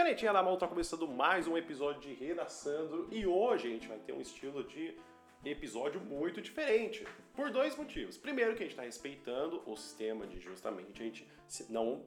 Canetinha 0.00 0.32
na 0.32 0.42
mão, 0.42 0.56
tá 0.56 0.66
começando 0.66 1.06
mais 1.06 1.46
um 1.46 1.58
episódio 1.58 2.00
de 2.00 2.14
Redaçando 2.14 3.06
e 3.10 3.26
hoje 3.26 3.66
a 3.66 3.70
gente 3.70 3.86
vai 3.86 3.98
ter 3.98 4.14
um 4.14 4.20
estilo 4.22 4.64
de 4.64 4.96
episódio 5.44 6.00
muito 6.00 6.40
diferente, 6.40 7.06
por 7.34 7.50
dois 7.50 7.76
motivos. 7.76 8.16
Primeiro 8.16 8.54
que 8.54 8.62
a 8.62 8.64
gente 8.64 8.72
está 8.72 8.82
respeitando 8.82 9.62
o 9.66 9.76
sistema 9.76 10.26
de 10.26 10.40
justamente 10.40 11.02
a 11.02 11.04
gente 11.04 11.28
não 11.68 12.02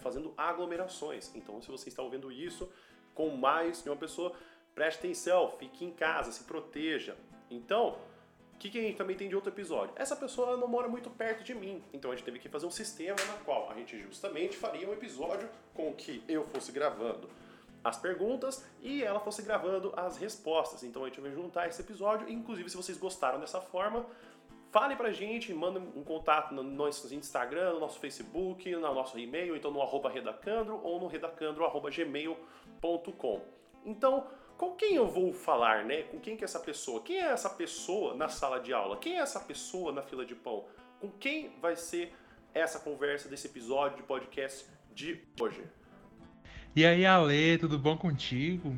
fazendo 0.00 0.34
aglomerações. 0.36 1.34
Então 1.34 1.62
se 1.62 1.70
você 1.70 1.88
está 1.88 2.02
ouvindo 2.02 2.30
isso 2.30 2.70
com 3.14 3.30
mais 3.30 3.82
de 3.82 3.88
uma 3.88 3.96
pessoa, 3.96 4.36
preste 4.74 4.98
atenção, 4.98 5.48
fique 5.52 5.82
em 5.82 5.92
casa, 5.92 6.32
se 6.32 6.44
proteja. 6.44 7.16
Então, 7.50 7.98
que, 8.60 8.68
que 8.68 8.78
a 8.78 8.82
gente 8.82 8.98
também 8.98 9.16
tem 9.16 9.26
de 9.26 9.34
outro 9.34 9.50
episódio? 9.50 9.94
Essa 9.96 10.14
pessoa 10.14 10.54
não 10.58 10.68
mora 10.68 10.86
muito 10.86 11.08
perto 11.08 11.42
de 11.42 11.54
mim, 11.54 11.82
então 11.94 12.10
a 12.10 12.14
gente 12.14 12.24
teve 12.24 12.38
que 12.38 12.46
fazer 12.46 12.66
um 12.66 12.70
sistema 12.70 13.16
na 13.26 13.32
qual 13.42 13.70
a 13.70 13.74
gente 13.74 13.98
justamente 14.02 14.54
faria 14.54 14.86
um 14.86 14.92
episódio 14.92 15.48
com 15.72 15.90
que 15.94 16.22
eu 16.28 16.44
fosse 16.44 16.70
gravando 16.70 17.26
as 17.82 17.96
perguntas 17.96 18.62
e 18.82 19.02
ela 19.02 19.18
fosse 19.18 19.40
gravando 19.40 19.94
as 19.96 20.18
respostas. 20.18 20.84
Então 20.84 21.04
a 21.04 21.06
gente 21.08 21.22
vai 21.22 21.32
juntar 21.32 21.68
esse 21.68 21.80
episódio. 21.80 22.28
Inclusive, 22.28 22.68
se 22.68 22.76
vocês 22.76 22.98
gostaram 22.98 23.40
dessa 23.40 23.62
forma, 23.62 24.04
fale 24.70 24.94
pra 24.94 25.10
gente, 25.10 25.54
manda 25.54 25.80
um 25.80 26.04
contato 26.04 26.52
no 26.52 26.62
nosso 26.62 27.14
Instagram, 27.14 27.72
no 27.72 27.80
nosso 27.80 27.98
Facebook, 27.98 28.70
no 28.70 28.80
nosso 28.80 29.18
e-mail, 29.18 29.56
então 29.56 29.70
no 29.70 29.80
arroba 29.80 30.10
redacandro 30.10 30.78
ou 30.84 31.00
no 31.00 31.06
redacandro.gmail.com. 31.06 33.40
Então, 33.86 34.26
com 34.60 34.72
quem 34.72 34.96
eu 34.96 35.08
vou 35.08 35.32
falar, 35.32 35.86
né? 35.86 36.02
Com 36.02 36.20
quem 36.20 36.36
que 36.36 36.44
é 36.44 36.44
essa 36.44 36.60
pessoa? 36.60 37.02
Quem 37.02 37.16
é 37.16 37.32
essa 37.32 37.48
pessoa 37.48 38.14
na 38.14 38.28
sala 38.28 38.60
de 38.60 38.74
aula? 38.74 38.98
Quem 38.98 39.16
é 39.16 39.22
essa 39.22 39.40
pessoa 39.40 39.90
na 39.90 40.02
fila 40.02 40.26
de 40.26 40.34
pão? 40.34 40.66
Com 41.00 41.08
quem 41.12 41.50
vai 41.62 41.74
ser 41.76 42.12
essa 42.52 42.78
conversa 42.78 43.26
desse 43.26 43.46
episódio 43.46 43.96
de 43.96 44.02
podcast 44.02 44.66
de 44.94 45.18
hoje? 45.40 45.64
E 46.76 46.84
aí, 46.84 47.06
Ale, 47.06 47.56
tudo 47.56 47.78
bom 47.78 47.96
contigo? 47.96 48.76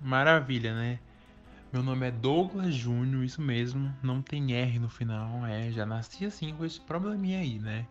Maravilha, 0.00 0.74
né? 0.74 0.98
Meu 1.70 1.82
nome 1.82 2.08
é 2.08 2.10
Douglas 2.10 2.74
Júnior, 2.74 3.22
isso 3.22 3.42
mesmo, 3.42 3.94
não 4.02 4.22
tem 4.22 4.54
R 4.54 4.78
no 4.78 4.88
final, 4.88 5.44
é, 5.44 5.70
já 5.72 5.84
nasci 5.84 6.24
assim 6.24 6.54
com 6.54 6.64
esse 6.64 6.80
probleminha 6.80 7.40
aí, 7.40 7.58
né? 7.58 7.86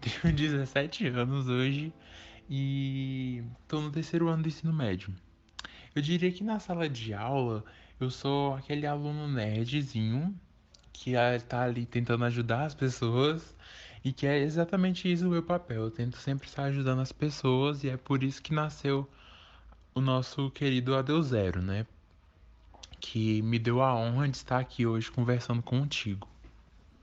Tenho 0.20 0.36
17 0.36 1.06
anos 1.06 1.48
hoje 1.48 1.90
e 2.50 3.42
tô 3.66 3.80
no 3.80 3.90
terceiro 3.90 4.28
ano 4.28 4.42
do 4.42 4.48
ensino 4.48 4.74
médio. 4.74 5.14
Eu 5.96 6.02
diria 6.02 6.30
que 6.30 6.44
na 6.44 6.60
sala 6.60 6.90
de 6.90 7.14
aula 7.14 7.64
eu 7.98 8.10
sou 8.10 8.54
aquele 8.54 8.86
aluno 8.86 9.26
nerdzinho 9.26 10.38
que 10.92 11.12
tá 11.48 11.62
ali 11.62 11.86
tentando 11.86 12.22
ajudar 12.26 12.66
as 12.66 12.74
pessoas 12.74 13.56
e 14.04 14.12
que 14.12 14.26
é 14.26 14.38
exatamente 14.38 15.10
isso 15.10 15.26
o 15.26 15.30
meu 15.30 15.42
papel. 15.42 15.84
Eu 15.84 15.90
tento 15.90 16.18
sempre 16.18 16.46
estar 16.46 16.64
ajudando 16.64 17.00
as 17.00 17.12
pessoas 17.12 17.82
e 17.82 17.88
é 17.88 17.96
por 17.96 18.22
isso 18.22 18.42
que 18.42 18.52
nasceu 18.52 19.08
o 19.94 20.02
nosso 20.02 20.50
querido 20.50 20.94
Adeus 20.94 21.28
Zero, 21.28 21.62
né? 21.62 21.86
Que 23.00 23.40
me 23.40 23.58
deu 23.58 23.80
a 23.80 23.94
honra 23.94 24.28
de 24.28 24.36
estar 24.36 24.58
aqui 24.58 24.86
hoje 24.86 25.10
conversando 25.10 25.62
contigo. 25.62 26.28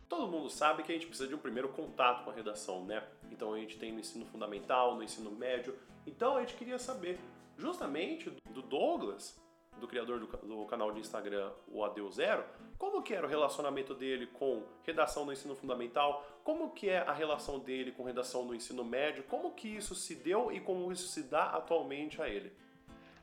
Todo 0.07 0.31
mundo 0.31 0.51
sabe 0.51 0.83
que 0.83 0.91
a 0.91 0.95
gente 0.95 1.07
precisa 1.07 1.27
de 1.27 1.33
um 1.33 1.39
primeiro 1.39 1.69
contato 1.69 2.23
com 2.23 2.29
a 2.29 2.33
redação, 2.33 2.85
né? 2.85 3.01
Então 3.31 3.55
a 3.55 3.57
gente 3.57 3.75
tem 3.75 3.91
no 3.91 3.99
ensino 3.99 4.23
fundamental, 4.27 4.95
no 4.95 5.01
ensino 5.01 5.31
médio. 5.31 5.73
Então 6.05 6.37
a 6.37 6.41
gente 6.41 6.53
queria 6.53 6.77
saber 6.77 7.19
justamente 7.57 8.29
do 8.51 8.61
Douglas, 8.61 9.41
do 9.79 9.87
criador 9.87 10.19
do, 10.19 10.27
do, 10.27 10.65
canal 10.65 10.91
de 10.91 10.99
Instagram, 10.99 11.51
o 11.67 11.83
Adeus 11.83 12.15
Zero, 12.15 12.43
como 12.77 13.01
que 13.01 13.13
era 13.13 13.25
o 13.25 13.29
relacionamento 13.29 13.93
dele 13.93 14.27
com 14.27 14.63
redação 14.83 15.25
no 15.25 15.33
ensino 15.33 15.55
fundamental, 15.55 16.25
como 16.43 16.71
que 16.71 16.89
é 16.89 16.99
a 16.99 17.13
relação 17.13 17.59
dele 17.59 17.91
com 17.91 18.03
redação 18.03 18.45
no 18.45 18.55
ensino 18.55 18.83
médio, 18.83 19.23
como 19.23 19.51
que 19.51 19.67
isso 19.67 19.95
se 19.95 20.15
deu 20.15 20.51
e 20.51 20.59
como 20.59 20.91
isso 20.91 21.07
se 21.07 21.23
dá 21.23 21.45
atualmente 21.45 22.21
a 22.21 22.27
ele? 22.27 22.51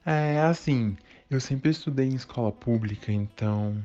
É 0.04 0.41
assim, 0.41 0.97
eu 1.30 1.41
sempre 1.41 1.70
estudei 1.70 2.06
em 2.06 2.14
escola 2.14 2.50
pública, 2.50 3.12
então 3.12 3.76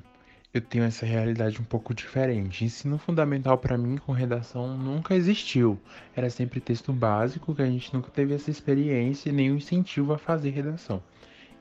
eu 0.55 0.61
tenho 0.61 0.85
essa 0.85 1.05
realidade 1.05 1.59
um 1.59 1.65
pouco 1.65 1.93
diferente. 1.93 2.63
Ensino 2.63 2.97
fundamental 2.97 3.57
para 3.57 3.77
mim 3.77 3.97
com 3.97 4.13
redação 4.13 4.77
nunca 4.77 5.13
existiu. 5.13 5.77
Era 6.15 6.29
sempre 6.29 6.61
texto 6.61 6.93
básico, 6.93 7.53
que 7.53 7.61
a 7.61 7.65
gente 7.65 7.93
nunca 7.93 8.09
teve 8.09 8.33
essa 8.33 8.49
experiência 8.49 9.29
e 9.29 9.51
o 9.51 9.55
incentivo 9.57 10.13
a 10.13 10.17
fazer 10.17 10.51
redação. 10.51 11.03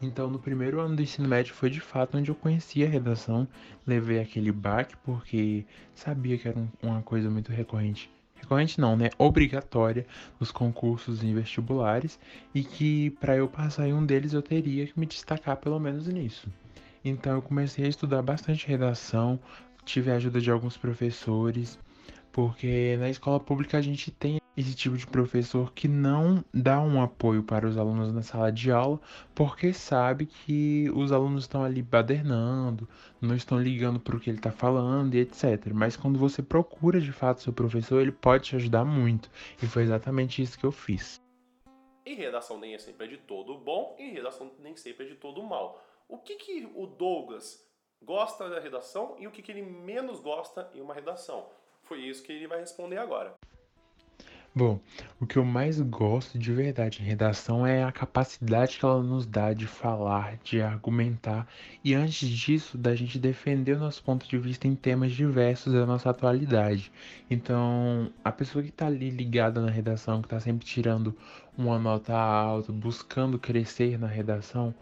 Então, 0.01 0.31
no 0.31 0.39
primeiro 0.39 0.81
ano 0.81 0.95
do 0.95 1.03
ensino 1.03 1.27
médio 1.27 1.55
foi 1.55 1.71
de 1.71 1.81
fato 1.81 2.17
onde 2.17 2.31
eu 2.31 2.37
conheci 2.37 2.85
a 2.85 2.89
redação, 2.89 3.49
levei 3.85 4.21
aquele 4.21 4.53
baque 4.53 4.97
porque 4.99 5.65
sabia 5.93 6.39
que 6.39 6.47
era 6.47 6.57
um, 6.57 6.69
uma 6.81 7.03
coisa 7.03 7.29
muito 7.29 7.51
recorrente. 7.51 8.09
Recorrente 8.37 8.81
não, 8.81 8.97
né? 8.97 9.11
Obrigatória 9.19 10.07
nos 10.39 10.53
concursos 10.53 11.25
e 11.25 11.35
vestibulares 11.35 12.17
e 12.55 12.63
que 12.63 13.11
para 13.11 13.35
eu 13.35 13.49
passar 13.49 13.89
em 13.89 13.93
um 13.93 14.07
deles 14.07 14.35
eu 14.35 14.43
teria 14.43 14.87
que 14.87 15.01
me 15.01 15.05
destacar 15.07 15.57
pelo 15.57 15.81
menos 15.81 16.07
nisso. 16.07 16.49
Então 17.05 17.35
eu 17.35 17.43
comecei 17.43 17.85
a 17.85 17.89
estudar 17.89 18.23
bastante 18.23 18.67
redação, 18.67 19.39
tive 19.85 20.11
a 20.11 20.15
ajuda 20.15 20.41
de 20.41 20.51
alguns 20.51 20.77
professores, 20.77 21.79
porque 22.33 22.97
na 22.99 23.11
escola 23.11 23.39
pública 23.39 23.77
a 23.77 23.83
gente 23.83 24.11
tem 24.11 24.39
esse 24.57 24.75
tipo 24.75 24.97
de 24.97 25.07
professor 25.07 25.73
que 25.73 25.87
não 25.89 26.45
dá 26.53 26.81
um 26.81 27.03
apoio 27.03 27.43
para 27.43 27.67
os 27.67 27.77
alunos 27.77 28.13
na 28.13 28.23
sala 28.23 28.51
de 28.51 28.71
aula, 28.71 29.01
porque 29.35 29.73
sabe 29.73 30.27
que 30.27 30.91
os 30.95 31.13
alunos 31.13 31.45
estão 31.45 31.63
ali 31.63 31.83
badernando, 31.83 32.89
não 33.21 33.35
estão 33.35 33.61
ligando 33.61 33.99
para 34.01 34.17
o 34.17 34.21
que 34.21 34.31
ele 34.31 34.39
está 34.39 34.51
falando 34.51 35.15
e 35.15 35.19
etc. 35.19 35.73
Mas 35.75 35.97
quando 35.97 36.19
você 36.19 36.43
procura 36.43 37.01
de 37.01 37.13
fato 37.13 37.43
seu 37.43 37.53
professor, 37.53 38.01
ele 38.01 38.13
pode 38.13 38.45
te 38.45 38.57
ajudar 38.57 38.85
muito. 38.85 39.31
E 39.63 39.67
foi 39.67 39.83
exatamente 39.83 40.41
isso 40.41 40.59
que 40.59 40.65
eu 40.65 40.73
fiz. 40.73 41.21
E 42.07 42.15
redação 42.15 42.59
nem 42.59 42.75
é 42.75 42.79
sempre 42.79 43.09
de 43.09 43.17
todo 43.17 43.59
bom, 43.59 43.97
e 43.99 44.11
redação 44.11 44.53
nem 44.59 44.77
sempre 44.77 45.07
é 45.07 45.09
de 45.09 45.15
todo 45.17 45.43
mal. 45.43 45.83
O 46.09 46.19
que, 46.19 46.37
que 46.37 46.71
o 46.75 46.87
Douglas 46.87 47.67
gosta 48.03 48.49
da 48.49 48.61
redação 48.61 49.17
e 49.19 49.27
o 49.27 49.31
que, 49.31 49.43
que 49.43 49.51
ele 49.51 49.63
menos 49.63 50.21
gosta 50.21 50.71
em 50.75 50.81
uma 50.81 50.95
redação? 50.95 51.49
Foi 51.83 52.01
isso 52.01 52.23
que 52.23 52.33
ele 52.33 52.47
vai 52.47 52.61
responder 52.61 52.99
agora. 52.99 53.35
Bom, 54.57 54.79
o 55.21 55.27
que 55.27 55.37
eu 55.37 55.45
mais 55.45 55.81
gosto 55.81 56.39
de 56.39 56.53
verdade 56.53 57.03
em 57.03 57.05
redação 57.05 57.67
é 57.67 57.83
a 57.83 57.91
capacidade 57.91 58.79
que 58.79 58.85
ela 58.85 59.03
nos 59.03 59.27
dá 59.27 59.53
de 59.53 59.67
falar, 59.67 60.37
de 60.45 60.63
argumentar 60.63 61.49
e, 61.83 61.93
antes 61.93 62.29
disso, 62.29 62.79
da 62.79 62.95
gente 62.95 63.19
defender 63.19 63.77
o 63.77 63.81
nosso 63.81 64.05
ponto 64.05 64.29
de 64.29 64.39
vista 64.39 64.69
em 64.69 64.77
temas 64.77 65.11
diversos 65.11 65.73
da 65.73 65.85
nossa 65.85 66.09
atualidade. 66.09 66.93
Então, 67.29 68.13
a 68.23 68.31
pessoa 68.31 68.63
que 68.63 68.71
está 68.71 68.87
ali 68.87 69.11
ligada 69.11 69.61
na 69.61 69.71
redação, 69.71 70.21
que 70.21 70.27
está 70.27 70.39
sempre 70.39 70.65
tirando 70.65 71.17
uma 71.59 71.77
nota 71.77 72.15
alta, 72.15 72.71
buscando 72.71 73.41
crescer 73.41 73.99
na 73.99 74.07
redação, 74.07 74.73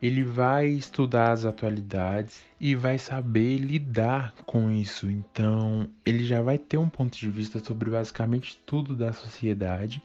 ele 0.00 0.22
vai 0.22 0.66
estudar 0.68 1.32
as 1.32 1.44
atualidades 1.44 2.44
e 2.60 2.74
vai 2.76 2.98
saber 2.98 3.58
lidar 3.58 4.32
com 4.46 4.70
isso. 4.70 5.10
Então, 5.10 5.88
ele 6.06 6.24
já 6.24 6.40
vai 6.40 6.56
ter 6.56 6.78
um 6.78 6.88
ponto 6.88 7.16
de 7.18 7.28
vista 7.28 7.58
sobre 7.58 7.90
basicamente 7.90 8.60
tudo 8.64 8.94
da 8.94 9.12
sociedade 9.12 10.00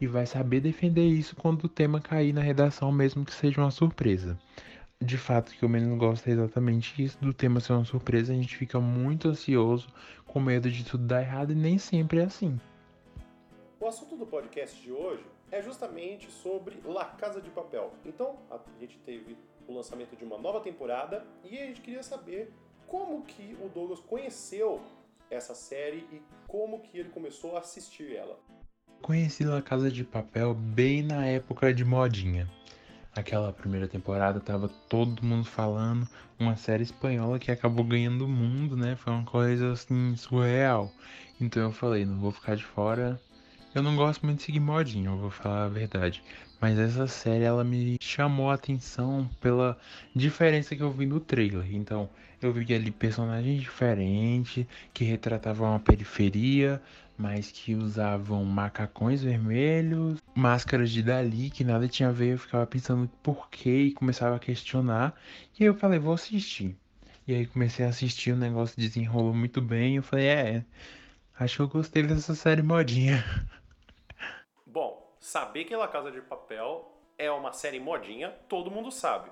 e 0.00 0.06
vai 0.06 0.26
saber 0.26 0.60
defender 0.60 1.06
isso 1.06 1.34
quando 1.34 1.64
o 1.64 1.68
tema 1.68 2.00
cair 2.00 2.34
na 2.34 2.42
redação, 2.42 2.92
mesmo 2.92 3.24
que 3.24 3.32
seja 3.32 3.60
uma 3.62 3.70
surpresa. 3.70 4.38
De 5.00 5.16
fato, 5.16 5.50
o 5.50 5.54
que 5.54 5.62
eu 5.62 5.68
menos 5.68 5.96
gosto 5.96 6.28
é 6.28 6.32
exatamente 6.32 7.02
isso 7.02 7.16
do 7.20 7.32
tema 7.32 7.60
ser 7.60 7.72
uma 7.72 7.84
surpresa. 7.84 8.32
A 8.32 8.36
gente 8.36 8.56
fica 8.56 8.80
muito 8.80 9.28
ansioso, 9.28 9.88
com 10.26 10.40
medo 10.40 10.70
de 10.70 10.84
tudo 10.84 11.06
dar 11.06 11.22
errado 11.22 11.52
e 11.52 11.54
nem 11.54 11.78
sempre 11.78 12.18
é 12.18 12.24
assim. 12.24 12.60
O 13.80 13.86
assunto 13.86 14.16
do 14.16 14.26
podcast 14.26 14.82
de 14.82 14.90
hoje 14.90 15.24
é 15.50 15.62
justamente 15.62 16.30
sobre 16.30 16.80
La 16.84 17.04
Casa 17.04 17.40
de 17.40 17.48
Papel. 17.50 17.92
Então, 18.04 18.36
a 18.50 18.58
gente 18.80 18.98
teve 18.98 19.36
o 19.68 19.74
lançamento 19.74 20.16
de 20.16 20.24
uma 20.24 20.38
nova 20.38 20.60
temporada 20.60 21.24
e 21.44 21.58
a 21.58 21.66
gente 21.66 21.80
queria 21.80 22.02
saber 22.02 22.52
como 22.86 23.22
que 23.22 23.56
o 23.62 23.68
Douglas 23.68 24.00
conheceu 24.00 24.80
essa 25.30 25.54
série 25.54 26.06
e 26.10 26.22
como 26.46 26.80
que 26.80 26.98
ele 26.98 27.10
começou 27.10 27.54
a 27.54 27.60
assistir 27.60 28.16
ela. 28.16 28.38
Conheci 29.02 29.44
La 29.44 29.60
Casa 29.62 29.90
de 29.90 30.02
Papel 30.02 30.54
bem 30.54 31.02
na 31.02 31.26
época 31.26 31.72
de 31.72 31.84
modinha. 31.84 32.48
Aquela 33.14 33.52
primeira 33.52 33.86
temporada 33.86 34.40
tava 34.40 34.68
todo 34.88 35.24
mundo 35.24 35.44
falando, 35.44 36.08
uma 36.38 36.56
série 36.56 36.82
espanhola 36.82 37.38
que 37.38 37.50
acabou 37.50 37.84
ganhando 37.84 38.24
o 38.24 38.28
mundo, 38.28 38.76
né? 38.76 38.96
Foi 38.96 39.12
uma 39.12 39.24
coisa 39.24 39.72
assim 39.72 40.16
surreal. 40.16 40.90
Então 41.40 41.62
eu 41.62 41.72
falei, 41.72 42.04
não 42.04 42.18
vou 42.18 42.32
ficar 42.32 42.56
de 42.56 42.64
fora, 42.64 43.20
eu 43.74 43.82
não 43.82 43.96
gosto 43.96 44.24
muito 44.24 44.38
de 44.38 44.44
seguir 44.44 44.60
modinha, 44.60 45.10
eu 45.10 45.18
vou 45.18 45.30
falar 45.30 45.64
a 45.64 45.68
verdade. 45.68 46.22
Mas 46.60 46.78
essa 46.78 47.06
série 47.06 47.44
ela 47.44 47.62
me 47.62 47.96
chamou 48.00 48.50
a 48.50 48.54
atenção 48.54 49.30
pela 49.40 49.78
diferença 50.14 50.74
que 50.74 50.82
eu 50.82 50.90
vi 50.90 51.06
no 51.06 51.20
trailer. 51.20 51.72
Então, 51.72 52.08
eu 52.42 52.52
vi 52.52 52.74
ali 52.74 52.90
personagens 52.90 53.60
diferentes 53.60 54.66
que 54.92 55.04
retratavam 55.04 55.70
uma 55.70 55.80
periferia, 55.80 56.82
mas 57.16 57.50
que 57.50 57.74
usavam 57.74 58.44
macacões 58.44 59.22
vermelhos, 59.22 60.18
máscaras 60.34 60.90
de 60.90 61.02
Dali, 61.02 61.50
que 61.50 61.64
nada 61.64 61.88
tinha 61.88 62.08
a 62.08 62.12
ver. 62.12 62.34
Eu 62.34 62.38
ficava 62.38 62.66
pensando 62.66 63.08
por 63.22 63.48
quê 63.50 63.84
e 63.84 63.92
começava 63.92 64.36
a 64.36 64.40
questionar. 64.40 65.14
E 65.58 65.64
aí 65.64 65.68
eu 65.68 65.74
falei, 65.74 65.98
vou 65.98 66.14
assistir. 66.14 66.76
E 67.26 67.34
aí 67.34 67.46
comecei 67.46 67.84
a 67.84 67.88
assistir, 67.88 68.32
o 68.32 68.36
negócio 68.36 68.76
desenrolou 68.76 69.34
muito 69.34 69.60
bem. 69.60 69.96
Eu 69.96 70.02
falei, 70.02 70.26
é, 70.26 70.64
acho 71.38 71.56
que 71.56 71.62
eu 71.62 71.68
gostei 71.68 72.02
dessa 72.04 72.34
série 72.34 72.62
modinha. 72.62 73.24
Saber 75.28 75.66
que 75.66 75.76
La 75.76 75.86
Casa 75.86 76.10
de 76.10 76.22
Papel 76.22 76.90
é 77.18 77.30
uma 77.30 77.52
série 77.52 77.78
modinha, 77.78 78.30
todo 78.48 78.70
mundo 78.70 78.90
sabe. 78.90 79.30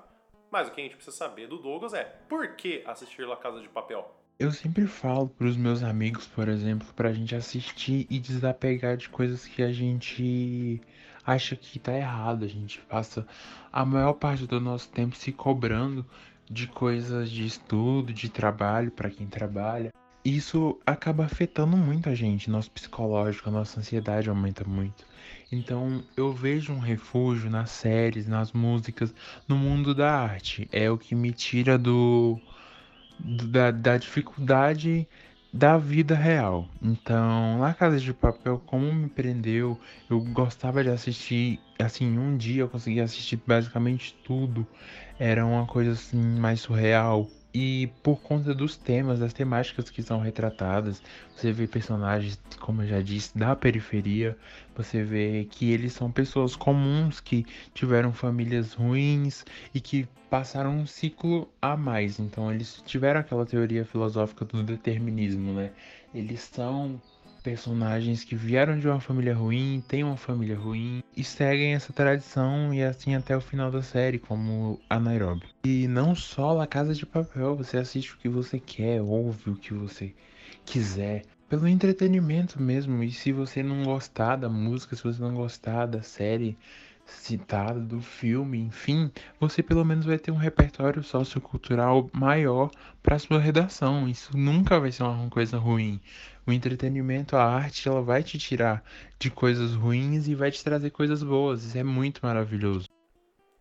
Mas 0.51 0.67
o 0.67 0.71
que 0.71 0.79
a 0.79 0.83
gente 0.83 0.95
precisa 0.95 1.17
saber 1.17 1.47
do 1.47 1.57
Douglas 1.57 1.91
é 1.95 2.03
por 2.29 2.55
que 2.55 2.83
assistir 2.85 3.27
La 3.27 3.35
Casa 3.35 3.59
de 3.61 3.67
Papel? 3.67 4.07
Eu 4.37 4.51
sempre 4.51 4.85
falo 4.85 5.27
para 5.27 5.47
os 5.47 5.57
meus 5.57 5.81
amigos, 5.81 6.27
por 6.27 6.49
exemplo, 6.49 6.87
para 6.95 7.09
a 7.09 7.13
gente 7.13 7.33
assistir 7.33 8.05
e 8.11 8.19
desapegar 8.19 8.95
de 8.95 9.09
coisas 9.09 9.47
que 9.47 9.63
a 9.63 9.73
gente 9.73 10.79
acha 11.25 11.55
que 11.55 11.79
tá 11.79 11.97
errado. 11.97 12.45
A 12.45 12.47
gente 12.47 12.79
passa 12.81 13.25
a 13.73 13.83
maior 13.83 14.13
parte 14.13 14.45
do 14.45 14.61
nosso 14.61 14.91
tempo 14.91 15.15
se 15.15 15.31
cobrando 15.31 16.05
de 16.45 16.67
coisas 16.67 17.27
de 17.27 17.43
estudo, 17.43 18.13
de 18.13 18.29
trabalho 18.29 18.91
para 18.91 19.09
quem 19.09 19.25
trabalha. 19.25 19.91
Isso 20.29 20.77
acaba 20.85 21.23
afetando 21.23 21.77
muito 21.77 22.09
a 22.09 22.13
gente, 22.13 22.49
nosso 22.49 22.69
psicológico, 22.69 23.47
a 23.47 23.51
nossa 23.51 23.79
ansiedade 23.79 24.29
aumenta 24.29 24.65
muito. 24.67 25.07
Então 25.49 26.03
eu 26.17 26.33
vejo 26.33 26.73
um 26.73 26.79
refúgio 26.79 27.49
nas 27.49 27.71
séries, 27.71 28.27
nas 28.27 28.51
músicas, 28.51 29.15
no 29.47 29.55
mundo 29.55 29.95
da 29.95 30.11
arte. 30.11 30.67
É 30.69 30.91
o 30.91 30.97
que 30.97 31.15
me 31.15 31.31
tira 31.31 31.77
do, 31.77 32.41
do 33.17 33.47
da, 33.47 33.71
da 33.71 33.97
dificuldade 33.97 35.07
da 35.53 35.77
vida 35.77 36.13
real. 36.15 36.69
Então, 36.81 37.57
La 37.59 37.73
Casa 37.73 37.97
de 37.99 38.13
Papel, 38.13 38.59
como 38.65 38.91
me 38.93 39.07
prendeu, 39.09 39.79
eu 40.09 40.19
gostava 40.19 40.83
de 40.83 40.89
assistir, 40.89 41.61
assim, 41.79 42.17
um 42.17 42.35
dia 42.35 42.63
eu 42.63 42.69
conseguia 42.69 43.05
assistir 43.05 43.41
basicamente 43.47 44.13
tudo. 44.23 44.67
Era 45.17 45.45
uma 45.45 45.65
coisa 45.65 45.91
assim 45.93 46.17
mais 46.17 46.59
surreal. 46.61 47.31
E 47.53 47.87
por 48.03 48.21
conta 48.21 48.53
dos 48.53 48.77
temas, 48.77 49.19
das 49.19 49.33
temáticas 49.33 49.89
que 49.89 50.03
são 50.03 50.19
retratadas, 50.19 51.01
você 51.35 51.51
vê 51.51 51.65
personagens, 51.65 52.39
como 52.59 52.83
eu 52.83 52.87
já 52.87 53.01
disse, 53.01 53.37
da 53.37 53.55
periferia, 53.55 54.37
você 54.75 55.03
vê 55.03 55.47
que 55.49 55.71
eles 55.71 55.93
são 55.93 56.11
pessoas 56.11 56.55
comuns 56.55 57.19
que 57.19 57.45
tiveram 57.73 58.13
famílias 58.13 58.73
ruins 58.73 59.45
e 59.73 59.79
que 59.79 60.07
passaram 60.29 60.77
um 60.77 60.85
ciclo 60.85 61.49
a 61.61 61.75
mais. 61.75 62.19
Então 62.19 62.51
eles 62.51 62.81
tiveram 62.85 63.21
aquela 63.21 63.45
teoria 63.45 63.85
filosófica 63.85 64.45
do 64.45 64.61
determinismo, 64.61 65.53
né? 65.53 65.71
Eles 66.13 66.41
são 66.41 67.01
personagens 67.37 68.23
que 68.23 68.35
vieram 68.35 68.77
de 68.77 68.87
uma 68.87 68.99
família 68.99 69.35
ruim, 69.35 69.83
têm 69.87 70.03
uma 70.03 70.17
família 70.17 70.57
ruim 70.57 71.01
e 71.15 71.23
seguem 71.23 71.73
essa 71.73 71.93
tradição 71.93 72.73
e 72.73 72.83
assim 72.83 73.15
até 73.15 73.35
o 73.35 73.41
final 73.41 73.71
da 73.71 73.81
série, 73.81 74.19
como 74.19 74.79
a 74.89 74.99
Nairobi. 74.99 75.45
E 75.63 75.87
não 75.87 76.13
só 76.15 76.53
La 76.53 76.67
Casa 76.67 76.93
de 76.93 77.05
Papel, 77.05 77.55
você 77.55 77.77
assiste 77.77 78.13
o 78.13 78.17
que 78.17 78.29
você 78.29 78.59
quer, 78.59 79.01
ouve 79.01 79.49
o 79.49 79.55
que 79.55 79.73
você 79.73 80.13
quiser. 80.65 81.23
Pelo 81.49 81.67
entretenimento 81.67 82.61
mesmo, 82.61 83.01
e 83.01 83.11
se 83.11 83.31
você 83.31 83.63
não 83.63 83.83
gostar 83.83 84.35
da 84.35 84.49
música, 84.49 84.95
se 84.95 85.03
você 85.03 85.21
não 85.21 85.33
gostar 85.33 85.85
da 85.85 86.01
série, 86.01 86.57
citada 87.07 87.79
do 87.79 88.01
filme, 88.01 88.59
enfim, 88.59 89.11
você 89.39 89.63
pelo 89.63 89.83
menos 89.83 90.05
vai 90.05 90.17
ter 90.17 90.31
um 90.31 90.35
repertório 90.35 91.03
sociocultural 91.03 92.09
maior 92.13 92.69
para 93.01 93.19
sua 93.19 93.39
redação. 93.39 94.07
Isso 94.07 94.37
nunca 94.37 94.79
vai 94.79 94.91
ser 94.91 95.03
uma 95.03 95.29
coisa 95.29 95.57
ruim. 95.57 96.01
O 96.45 96.51
entretenimento, 96.51 97.35
a 97.35 97.43
arte, 97.43 97.87
ela 97.87 98.01
vai 98.01 98.23
te 98.23 98.37
tirar 98.37 98.83
de 99.19 99.29
coisas 99.29 99.73
ruins 99.73 100.27
e 100.27 100.35
vai 100.35 100.51
te 100.51 100.63
trazer 100.63 100.91
coisas 100.91 101.23
boas. 101.23 101.63
Isso 101.63 101.77
é 101.77 101.83
muito 101.83 102.21
maravilhoso. 102.23 102.87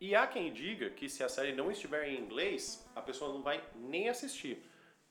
E 0.00 0.14
há 0.14 0.26
quem 0.26 0.52
diga 0.52 0.90
que 0.90 1.08
se 1.08 1.24
a 1.24 1.28
série 1.28 1.54
não 1.54 1.70
estiver 1.70 2.08
em 2.08 2.20
inglês, 2.20 2.86
a 2.94 3.00
pessoa 3.00 3.32
não 3.32 3.42
vai 3.42 3.62
nem 3.74 4.08
assistir. 4.08 4.62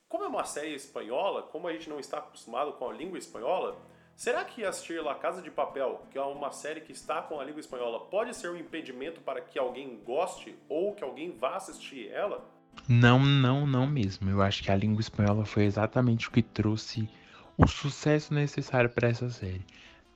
Como 0.07 0.23
é 0.23 0.27
uma 0.27 0.45
série 0.45 0.75
espanhola, 0.75 1.41
como 1.43 1.67
a 1.67 1.73
gente 1.73 1.89
não 1.89 1.99
está 1.99 2.19
acostumado 2.19 2.73
com 2.73 2.89
a 2.89 2.93
língua 2.93 3.17
espanhola, 3.17 3.77
Será 4.15 4.45
que 4.45 4.63
assistir 4.63 5.03
La 5.03 5.13
Casa 5.13 5.41
de 5.41 5.51
Papel, 5.51 6.01
que 6.09 6.17
é 6.17 6.21
uma 6.21 6.49
série 6.49 6.79
que 6.79 6.93
está 6.93 7.21
com 7.21 7.37
a 7.37 7.43
língua 7.43 7.59
espanhola, 7.59 7.99
pode 7.99 8.33
ser 8.33 8.49
um 8.49 8.55
impedimento 8.55 9.19
para 9.19 9.41
que 9.41 9.59
alguém 9.59 9.99
goste 10.05 10.55
ou 10.69 10.95
que 10.95 11.03
alguém 11.03 11.35
vá 11.37 11.57
assistir 11.57 12.09
ela? 12.11 12.49
Não, 12.87 13.19
não, 13.19 13.67
não 13.67 13.85
mesmo. 13.85 14.29
Eu 14.29 14.41
acho 14.41 14.63
que 14.63 14.71
a 14.71 14.75
língua 14.75 15.01
espanhola 15.01 15.43
foi 15.43 15.65
exatamente 15.65 16.29
o 16.29 16.31
que 16.31 16.41
trouxe 16.41 17.09
o 17.57 17.67
sucesso 17.67 18.33
necessário 18.33 18.89
para 18.89 19.09
essa 19.09 19.29
série. 19.29 19.65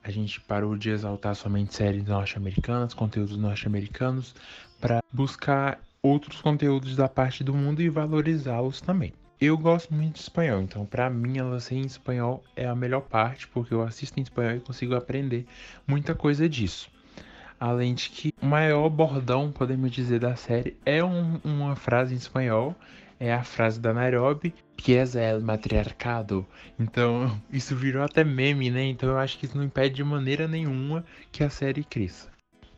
A 0.02 0.10
gente 0.10 0.40
parou 0.40 0.76
de 0.78 0.88
exaltar 0.88 1.34
somente 1.34 1.74
séries 1.74 2.04
norte-americanas, 2.04 2.94
conteúdos 2.94 3.36
norte-americanos, 3.36 4.34
para 4.80 5.04
buscar 5.12 5.78
outros 6.02 6.40
conteúdos 6.40 6.96
da 6.96 7.06
parte 7.06 7.44
do 7.44 7.52
mundo 7.52 7.82
e 7.82 7.90
valorizá-los 7.90 8.80
também. 8.80 9.12
Eu 9.40 9.56
gosto 9.56 9.94
muito 9.94 10.16
de 10.16 10.20
espanhol, 10.20 10.60
então 10.60 10.84
para 10.84 11.08
mim 11.08 11.38
ela 11.38 11.58
ser 11.60 11.76
em 11.76 11.86
espanhol 11.86 12.44
é 12.54 12.66
a 12.66 12.74
melhor 12.74 13.00
parte, 13.00 13.48
porque 13.48 13.72
eu 13.72 13.80
assisto 13.80 14.20
em 14.20 14.22
espanhol 14.22 14.56
e 14.56 14.60
consigo 14.60 14.94
aprender 14.94 15.46
muita 15.86 16.14
coisa 16.14 16.46
disso. 16.46 16.90
Além 17.58 17.94
de 17.94 18.10
que 18.10 18.34
o 18.42 18.44
maior 18.44 18.90
bordão, 18.90 19.50
podemos 19.50 19.92
dizer, 19.92 20.20
da 20.20 20.36
série 20.36 20.76
é 20.84 21.02
um, 21.02 21.40
uma 21.42 21.74
frase 21.74 22.12
em 22.12 22.18
espanhol, 22.18 22.76
é 23.18 23.32
a 23.32 23.42
frase 23.42 23.80
da 23.80 23.94
Nairobi, 23.94 24.54
que 24.76 24.94
é 24.94 25.30
el 25.30 25.40
matriarcado. 25.40 26.46
Então, 26.78 27.40
isso 27.50 27.74
virou 27.74 28.02
até 28.02 28.22
meme, 28.22 28.70
né? 28.70 28.84
Então 28.84 29.08
eu 29.08 29.18
acho 29.18 29.38
que 29.38 29.46
isso 29.46 29.56
não 29.56 29.64
impede 29.64 29.94
de 29.94 30.04
maneira 30.04 30.46
nenhuma 30.46 31.02
que 31.32 31.42
a 31.42 31.48
série 31.48 31.82
cresça. 31.82 32.29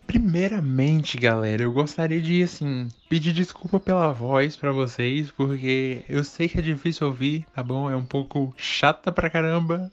Primeiramente, 0.07 1.17
galera, 1.17 1.63
eu 1.63 1.73
gostaria 1.73 2.21
de, 2.21 2.43
assim, 2.43 2.89
pedir 3.09 3.33
desculpa 3.33 3.81
pela 3.81 4.13
voz 4.13 4.57
para 4.57 4.71
vocês, 4.73 5.31
porque 5.31 6.05
eu 6.09 6.23
sei 6.23 6.49
que 6.49 6.59
é 6.59 6.63
difícil 6.63 7.07
ouvir, 7.07 7.47
tá 7.55 7.63
bom? 7.63 7.91
É 7.91 7.97
um 7.97 8.05
pouco 8.05 8.53
chata 8.57 9.11
pra 9.11 9.31
caramba. 9.31 9.91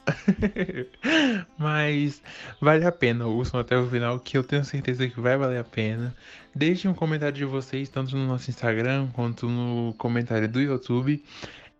Mas 1.57 2.21
vale 2.59 2.85
a 2.85 2.91
pena, 2.91 3.27
ouçam 3.27 3.59
até 3.59 3.77
o 3.77 3.87
final, 3.87 4.19
que 4.19 4.37
eu 4.37 4.43
tenho 4.43 4.65
certeza 4.65 5.07
que 5.07 5.21
vai 5.21 5.37
valer 5.37 5.59
a 5.59 5.63
pena. 5.63 6.13
Deixem 6.53 6.89
um 6.91 6.95
comentário 6.95 7.37
de 7.37 7.45
vocês, 7.45 7.87
tanto 7.87 8.17
no 8.17 8.27
nosso 8.27 8.49
Instagram 8.49 9.07
quanto 9.13 9.47
no 9.47 9.93
comentário 9.93 10.49
do 10.49 10.59
YouTube. 10.59 11.23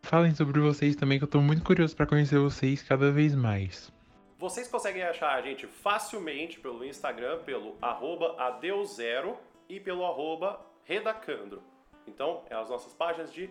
Falem 0.02 0.34
sobre 0.34 0.60
vocês 0.60 0.96
também, 0.96 1.18
que 1.18 1.26
eu 1.26 1.30
tô 1.30 1.42
muito 1.42 1.64
curioso 1.64 1.96
para 1.96 2.06
conhecer 2.06 2.40
vocês 2.40 2.82
cada 2.84 3.12
vez 3.12 3.36
mais. 3.36 3.92
Vocês 4.40 4.70
conseguem 4.70 5.04
achar 5.04 5.34
a 5.34 5.42
gente 5.42 5.68
facilmente 5.68 6.62
pelo 6.62 6.86
Instagram, 6.86 7.44
pelo 7.44 7.78
arroba 7.82 8.42
adeuzero 8.42 9.38
e 9.68 9.82
pelo 9.82 10.06
arroba 10.06 10.66
redacandro. 10.86 11.62
Então, 12.08 12.46
é 12.50 12.56
as 12.56 12.70
nossas 12.70 12.94
páginas 12.94 13.34
de 13.34 13.50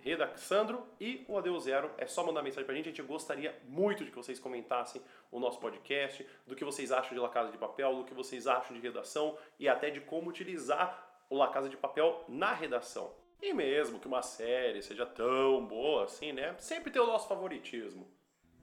Redaxandro 0.00 0.86
e 0.98 1.22
o 1.28 1.36
Adeus 1.36 1.64
Zero. 1.64 1.90
É 1.98 2.06
só 2.06 2.24
mandar 2.24 2.42
mensagem 2.42 2.64
pra 2.64 2.74
gente. 2.74 2.86
A 2.86 2.92
gente 2.92 3.02
gostaria 3.02 3.54
muito 3.68 4.06
de 4.06 4.10
que 4.10 4.16
vocês 4.16 4.38
comentassem 4.38 5.02
o 5.30 5.38
nosso 5.38 5.60
podcast, 5.60 6.26
do 6.46 6.56
que 6.56 6.64
vocês 6.64 6.90
acham 6.90 7.12
de 7.12 7.20
La 7.20 7.28
Casa 7.28 7.52
de 7.52 7.58
Papel, 7.58 7.96
do 7.96 8.04
que 8.04 8.14
vocês 8.14 8.46
acham 8.46 8.74
de 8.74 8.80
redação 8.80 9.36
e 9.60 9.68
até 9.68 9.90
de 9.90 10.00
como 10.00 10.30
utilizar 10.30 11.14
o 11.28 11.36
La 11.36 11.48
Casa 11.48 11.68
de 11.68 11.76
Papel 11.76 12.24
na 12.26 12.54
redação. 12.54 13.12
E 13.38 13.52
mesmo 13.52 14.00
que 14.00 14.08
uma 14.08 14.22
série 14.22 14.80
seja 14.80 15.04
tão 15.04 15.66
boa 15.66 16.04
assim, 16.04 16.32
né? 16.32 16.54
Sempre 16.56 16.90
tem 16.90 17.02
o 17.02 17.06
nosso 17.06 17.28
favoritismo. 17.28 18.10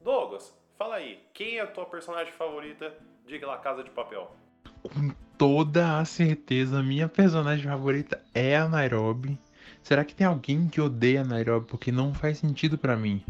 Douglas, 0.02 0.58
Fala 0.80 0.96
aí, 0.96 1.20
quem 1.34 1.58
é 1.58 1.62
a 1.62 1.68
tua 1.68 1.86
personagem 1.86 2.32
favorita 2.32 2.94
de 3.28 3.38
La 3.40 3.58
Casa 3.58 3.84
de 3.84 3.90
Papel? 3.90 4.32
Com 4.82 5.10
toda 5.38 6.00
a 6.00 6.06
certeza, 6.06 6.82
minha 6.82 7.10
personagem 7.10 7.66
favorita 7.66 8.18
é 8.34 8.56
a 8.56 8.66
Nairobi. 8.66 9.38
Será 9.84 10.06
que 10.06 10.16
tem 10.16 10.26
alguém 10.26 10.70
que 10.70 10.80
odeia 10.80 11.20
a 11.20 11.26
Nairobi? 11.26 11.68
Porque 11.68 11.92
não 11.92 12.14
faz 12.14 12.38
sentido 12.38 12.78
para 12.78 12.96
mim. 12.96 13.22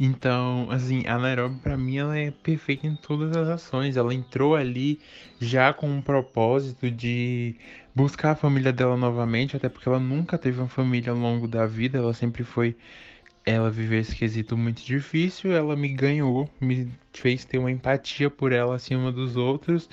Então, 0.00 0.66
assim, 0.72 1.06
a 1.06 1.16
Nairobi 1.16 1.60
para 1.60 1.76
mim 1.76 1.98
ela 1.98 2.18
é 2.18 2.32
perfeita 2.32 2.88
em 2.88 2.96
todas 2.96 3.36
as 3.36 3.46
ações. 3.48 3.96
Ela 3.96 4.12
entrou 4.12 4.56
ali 4.56 4.98
já 5.40 5.72
com 5.72 5.88
um 5.88 6.02
propósito 6.02 6.90
de 6.90 7.54
buscar 7.94 8.32
a 8.32 8.36
família 8.36 8.72
dela 8.72 8.96
novamente, 8.96 9.56
até 9.56 9.68
porque 9.68 9.88
ela 9.88 10.00
nunca 10.00 10.36
teve 10.36 10.58
uma 10.58 10.68
família 10.68 11.12
ao 11.12 11.18
longo 11.18 11.46
da 11.46 11.64
vida, 11.64 11.96
ela 11.96 12.12
sempre 12.12 12.42
foi 12.42 12.76
ela 13.44 13.70
viveu 13.70 14.00
esse 14.00 14.14
quesito 14.14 14.56
muito 14.56 14.84
difícil, 14.84 15.52
ela 15.52 15.74
me 15.74 15.88
ganhou, 15.88 16.48
me 16.60 16.90
fez 17.12 17.44
ter 17.44 17.58
uma 17.58 17.70
empatia 17.70 18.28
por 18.28 18.52
ela 18.52 18.76
acima 18.76 19.10
dos 19.10 19.36
outros, 19.36 19.88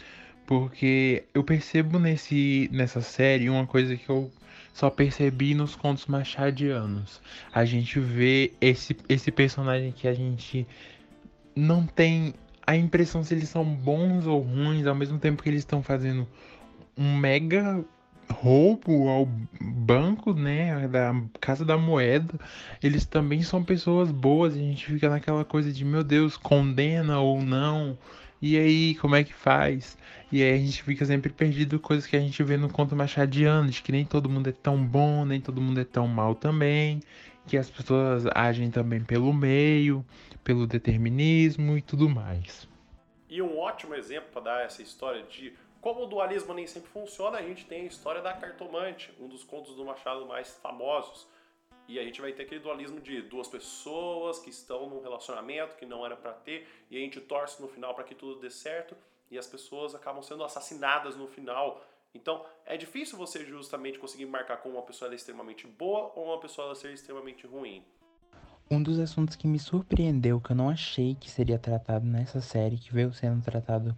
porque 0.45 1.23
eu 1.33 1.43
percebo 1.43 1.97
nesse, 1.97 2.69
nessa 2.71 3.01
série 3.01 3.49
uma 3.49 3.65
coisa 3.65 3.95
que 3.95 4.09
eu 4.09 4.31
só 4.73 4.89
percebi 4.89 5.55
nos 5.55 5.75
contos 5.75 6.05
machadianos. 6.05 7.21
A 7.53 7.63
gente 7.63 7.99
vê 7.99 8.51
esse, 8.59 8.95
esse 9.07 9.31
personagem 9.31 9.91
que 9.91 10.07
a 10.07 10.13
gente 10.13 10.67
não 11.55 11.85
tem 11.85 12.33
a 12.67 12.75
impressão 12.75 13.23
se 13.23 13.33
eles 13.33 13.47
são 13.47 13.63
bons 13.63 14.27
ou 14.27 14.41
ruins, 14.41 14.85
ao 14.85 14.95
mesmo 14.95 15.17
tempo 15.17 15.41
que 15.41 15.49
eles 15.49 15.61
estão 15.61 15.81
fazendo 15.81 16.27
um 16.97 17.17
mega 17.17 17.83
roubo 18.29 19.07
ao 19.07 19.27
banco, 19.59 20.33
né, 20.33 20.87
da 20.87 21.13
Casa 21.39 21.63
da 21.63 21.77
Moeda, 21.77 22.33
eles 22.81 23.05
também 23.05 23.41
são 23.41 23.63
pessoas 23.63 24.11
boas. 24.11 24.53
A 24.53 24.57
gente 24.57 24.85
fica 24.85 25.09
naquela 25.09 25.45
coisa 25.45 25.71
de, 25.71 25.85
meu 25.85 26.03
Deus, 26.03 26.37
condena 26.37 27.19
ou 27.19 27.41
não? 27.41 27.97
E 28.41 28.57
aí, 28.57 28.95
como 28.95 29.15
é 29.15 29.23
que 29.23 29.33
faz? 29.33 29.97
E 30.31 30.43
aí 30.43 30.53
a 30.53 30.57
gente 30.57 30.83
fica 30.83 31.05
sempre 31.05 31.31
perdido 31.31 31.79
coisas 31.79 32.05
que 32.05 32.15
a 32.15 32.19
gente 32.19 32.41
vê 32.43 32.57
no 32.57 32.69
conto 32.69 32.95
machadiano, 32.95 33.69
de 33.69 33.81
que 33.81 33.91
nem 33.91 34.05
todo 34.05 34.29
mundo 34.29 34.49
é 34.49 34.51
tão 34.51 34.83
bom, 34.85 35.25
nem 35.25 35.39
todo 35.39 35.61
mundo 35.61 35.79
é 35.79 35.85
tão 35.85 36.07
mal 36.07 36.35
também, 36.35 36.99
que 37.47 37.57
as 37.57 37.69
pessoas 37.69 38.25
agem 38.33 38.69
também 38.69 39.01
pelo 39.01 39.33
meio, 39.33 40.05
pelo 40.43 40.67
determinismo 40.67 41.77
e 41.77 41.81
tudo 41.81 42.09
mais. 42.09 42.67
E 43.29 43.41
um 43.41 43.57
ótimo 43.57 43.95
exemplo 43.95 44.29
para 44.31 44.41
dar 44.41 44.65
essa 44.65 44.81
história 44.81 45.23
de 45.23 45.53
Como 45.85 46.01
o 46.01 46.07
dualismo 46.07 46.51
nem 46.51 46.65
sempre 46.65 46.89
funciona, 46.89 47.37
a 47.37 47.43
gente 47.43 47.63
tem 47.63 47.81
a 47.81 47.85
história 47.85 48.19
da 48.19 48.33
cartomante, 48.33 49.13
um 49.19 49.27
dos 49.27 49.43
contos 49.43 49.75
do 49.75 49.85
Machado 49.85 50.25
mais 50.25 50.57
famosos. 50.57 51.27
E 51.87 51.99
a 51.99 52.03
gente 52.03 52.19
vai 52.19 52.33
ter 52.33 52.41
aquele 52.41 52.59
dualismo 52.59 52.99
de 52.99 53.21
duas 53.21 53.47
pessoas 53.47 54.39
que 54.39 54.49
estão 54.49 54.89
num 54.89 54.99
relacionamento 54.99 55.75
que 55.75 55.85
não 55.85 56.03
era 56.03 56.15
para 56.17 56.33
ter, 56.33 56.67
e 56.89 56.97
a 56.97 56.99
gente 56.99 57.21
torce 57.21 57.61
no 57.61 57.67
final 57.67 57.93
para 57.93 58.03
que 58.03 58.15
tudo 58.15 58.39
dê 58.39 58.49
certo, 58.49 58.97
e 59.29 59.37
as 59.37 59.45
pessoas 59.45 59.93
acabam 59.93 60.23
sendo 60.23 60.43
assassinadas 60.43 61.15
no 61.15 61.27
final. 61.27 61.85
Então, 62.15 62.43
é 62.65 62.75
difícil 62.75 63.15
você 63.15 63.45
justamente 63.45 63.99
conseguir 63.99 64.25
marcar 64.25 64.57
como 64.57 64.77
uma 64.77 64.83
pessoa 64.87 65.11
é 65.11 65.13
extremamente 65.13 65.67
boa 65.67 66.11
ou 66.15 66.25
uma 66.25 66.39
pessoa 66.39 66.73
ser 66.73 66.91
extremamente 66.93 67.45
ruim. 67.45 67.85
Um 68.71 68.81
dos 68.81 68.97
assuntos 68.97 69.35
que 69.35 69.47
me 69.47 69.59
surpreendeu, 69.59 70.41
que 70.41 70.51
eu 70.51 70.55
não 70.55 70.67
achei 70.71 71.13
que 71.13 71.29
seria 71.29 71.59
tratado 71.59 72.07
nessa 72.07 72.41
série, 72.41 72.79
que 72.79 72.91
veio 72.91 73.13
sendo 73.13 73.43
tratado 73.43 73.95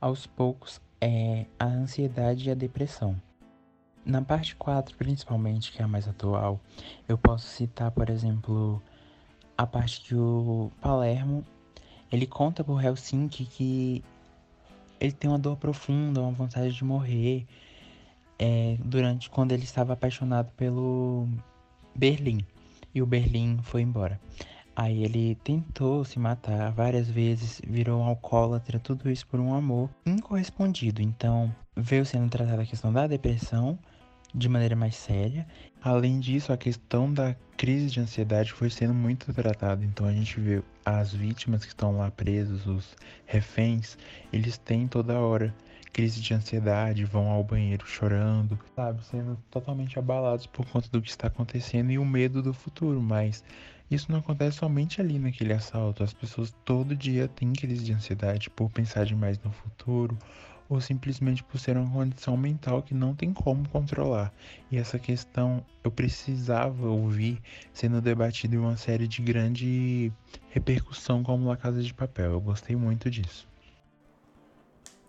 aos 0.00 0.26
poucos, 0.26 0.80
é 1.00 1.46
a 1.58 1.66
ansiedade 1.66 2.48
e 2.48 2.50
a 2.50 2.54
depressão. 2.54 3.20
Na 4.04 4.22
parte 4.22 4.54
4, 4.54 4.96
principalmente, 4.96 5.72
que 5.72 5.82
é 5.82 5.84
a 5.84 5.88
mais 5.88 6.06
atual, 6.06 6.60
eu 7.08 7.18
posso 7.18 7.48
citar, 7.48 7.90
por 7.90 8.08
exemplo, 8.08 8.80
a 9.58 9.66
parte 9.66 10.00
que 10.00 10.14
o 10.14 10.70
Palermo, 10.80 11.44
ele 12.12 12.26
conta 12.26 12.62
por 12.62 12.82
Helsinki 12.82 13.44
que 13.44 14.04
ele 15.00 15.12
tem 15.12 15.28
uma 15.28 15.38
dor 15.38 15.56
profunda, 15.56 16.20
uma 16.20 16.32
vontade 16.32 16.72
de 16.72 16.84
morrer, 16.84 17.46
é, 18.38 18.76
durante 18.84 19.28
quando 19.28 19.52
ele 19.52 19.64
estava 19.64 19.92
apaixonado 19.92 20.50
pelo 20.56 21.28
Berlim, 21.94 22.46
e 22.94 23.02
o 23.02 23.06
Berlim 23.06 23.58
foi 23.62 23.82
embora. 23.82 24.20
Aí 24.76 25.02
ele 25.04 25.34
tentou 25.36 26.04
se 26.04 26.18
matar 26.18 26.70
várias 26.70 27.08
vezes, 27.08 27.62
virou 27.66 28.02
um 28.02 28.04
alcoólatra, 28.04 28.78
tudo 28.78 29.10
isso 29.10 29.26
por 29.26 29.40
um 29.40 29.54
amor 29.54 29.88
incorrespondido. 30.04 31.00
Então, 31.00 31.50
veio 31.74 32.04
sendo 32.04 32.28
tratada 32.28 32.60
a 32.60 32.66
questão 32.66 32.92
da 32.92 33.06
depressão, 33.06 33.78
de 34.34 34.50
maneira 34.50 34.76
mais 34.76 34.94
séria. 34.94 35.46
Além 35.82 36.20
disso, 36.20 36.52
a 36.52 36.58
questão 36.58 37.10
da 37.10 37.34
crise 37.56 37.86
de 37.86 38.00
ansiedade 38.00 38.52
foi 38.52 38.68
sendo 38.68 38.92
muito 38.92 39.32
tratada. 39.32 39.82
Então 39.82 40.06
a 40.06 40.12
gente 40.12 40.38
vê 40.38 40.62
as 40.84 41.14
vítimas 41.14 41.64
que 41.64 41.70
estão 41.70 41.96
lá 41.96 42.10
presas, 42.10 42.66
os 42.66 42.94
reféns, 43.24 43.96
eles 44.30 44.58
têm 44.58 44.86
toda 44.86 45.18
hora 45.18 45.54
crise 45.90 46.20
de 46.20 46.34
ansiedade, 46.34 47.06
vão 47.06 47.30
ao 47.30 47.42
banheiro 47.42 47.86
chorando, 47.86 48.58
sabe, 48.74 49.02
sendo 49.06 49.38
totalmente 49.50 49.98
abalados 49.98 50.46
por 50.46 50.66
conta 50.66 50.90
do 50.90 51.00
que 51.00 51.08
está 51.08 51.28
acontecendo 51.28 51.90
e 51.90 51.98
o 51.98 52.04
medo 52.04 52.42
do 52.42 52.52
futuro, 52.52 53.00
mas 53.00 53.42
isso 53.90 54.10
não 54.10 54.18
acontece 54.18 54.58
somente 54.58 55.00
ali 55.00 55.18
naquele 55.18 55.52
assalto. 55.52 56.02
As 56.02 56.12
pessoas 56.12 56.54
todo 56.64 56.96
dia 56.96 57.28
têm 57.28 57.52
crise 57.52 57.84
de 57.84 57.92
ansiedade 57.92 58.50
por 58.50 58.70
pensar 58.70 59.04
demais 59.04 59.38
no 59.38 59.52
futuro 59.52 60.18
ou 60.68 60.80
simplesmente 60.80 61.44
por 61.44 61.58
ser 61.58 61.76
uma 61.76 61.90
condição 61.90 62.36
mental 62.36 62.82
que 62.82 62.92
não 62.92 63.14
tem 63.14 63.32
como 63.32 63.68
controlar. 63.68 64.32
E 64.70 64.76
essa 64.76 64.98
questão 64.98 65.64
eu 65.84 65.90
precisava 65.90 66.88
ouvir 66.88 67.40
sendo 67.72 68.00
debatida 68.00 68.56
em 68.56 68.58
uma 68.58 68.76
série 68.76 69.06
de 69.06 69.22
grande 69.22 70.12
repercussão 70.50 71.22
como 71.22 71.48
La 71.48 71.56
Casa 71.56 71.82
de 71.82 71.94
Papel. 71.94 72.32
Eu 72.32 72.40
gostei 72.40 72.74
muito 72.74 73.08
disso. 73.10 73.46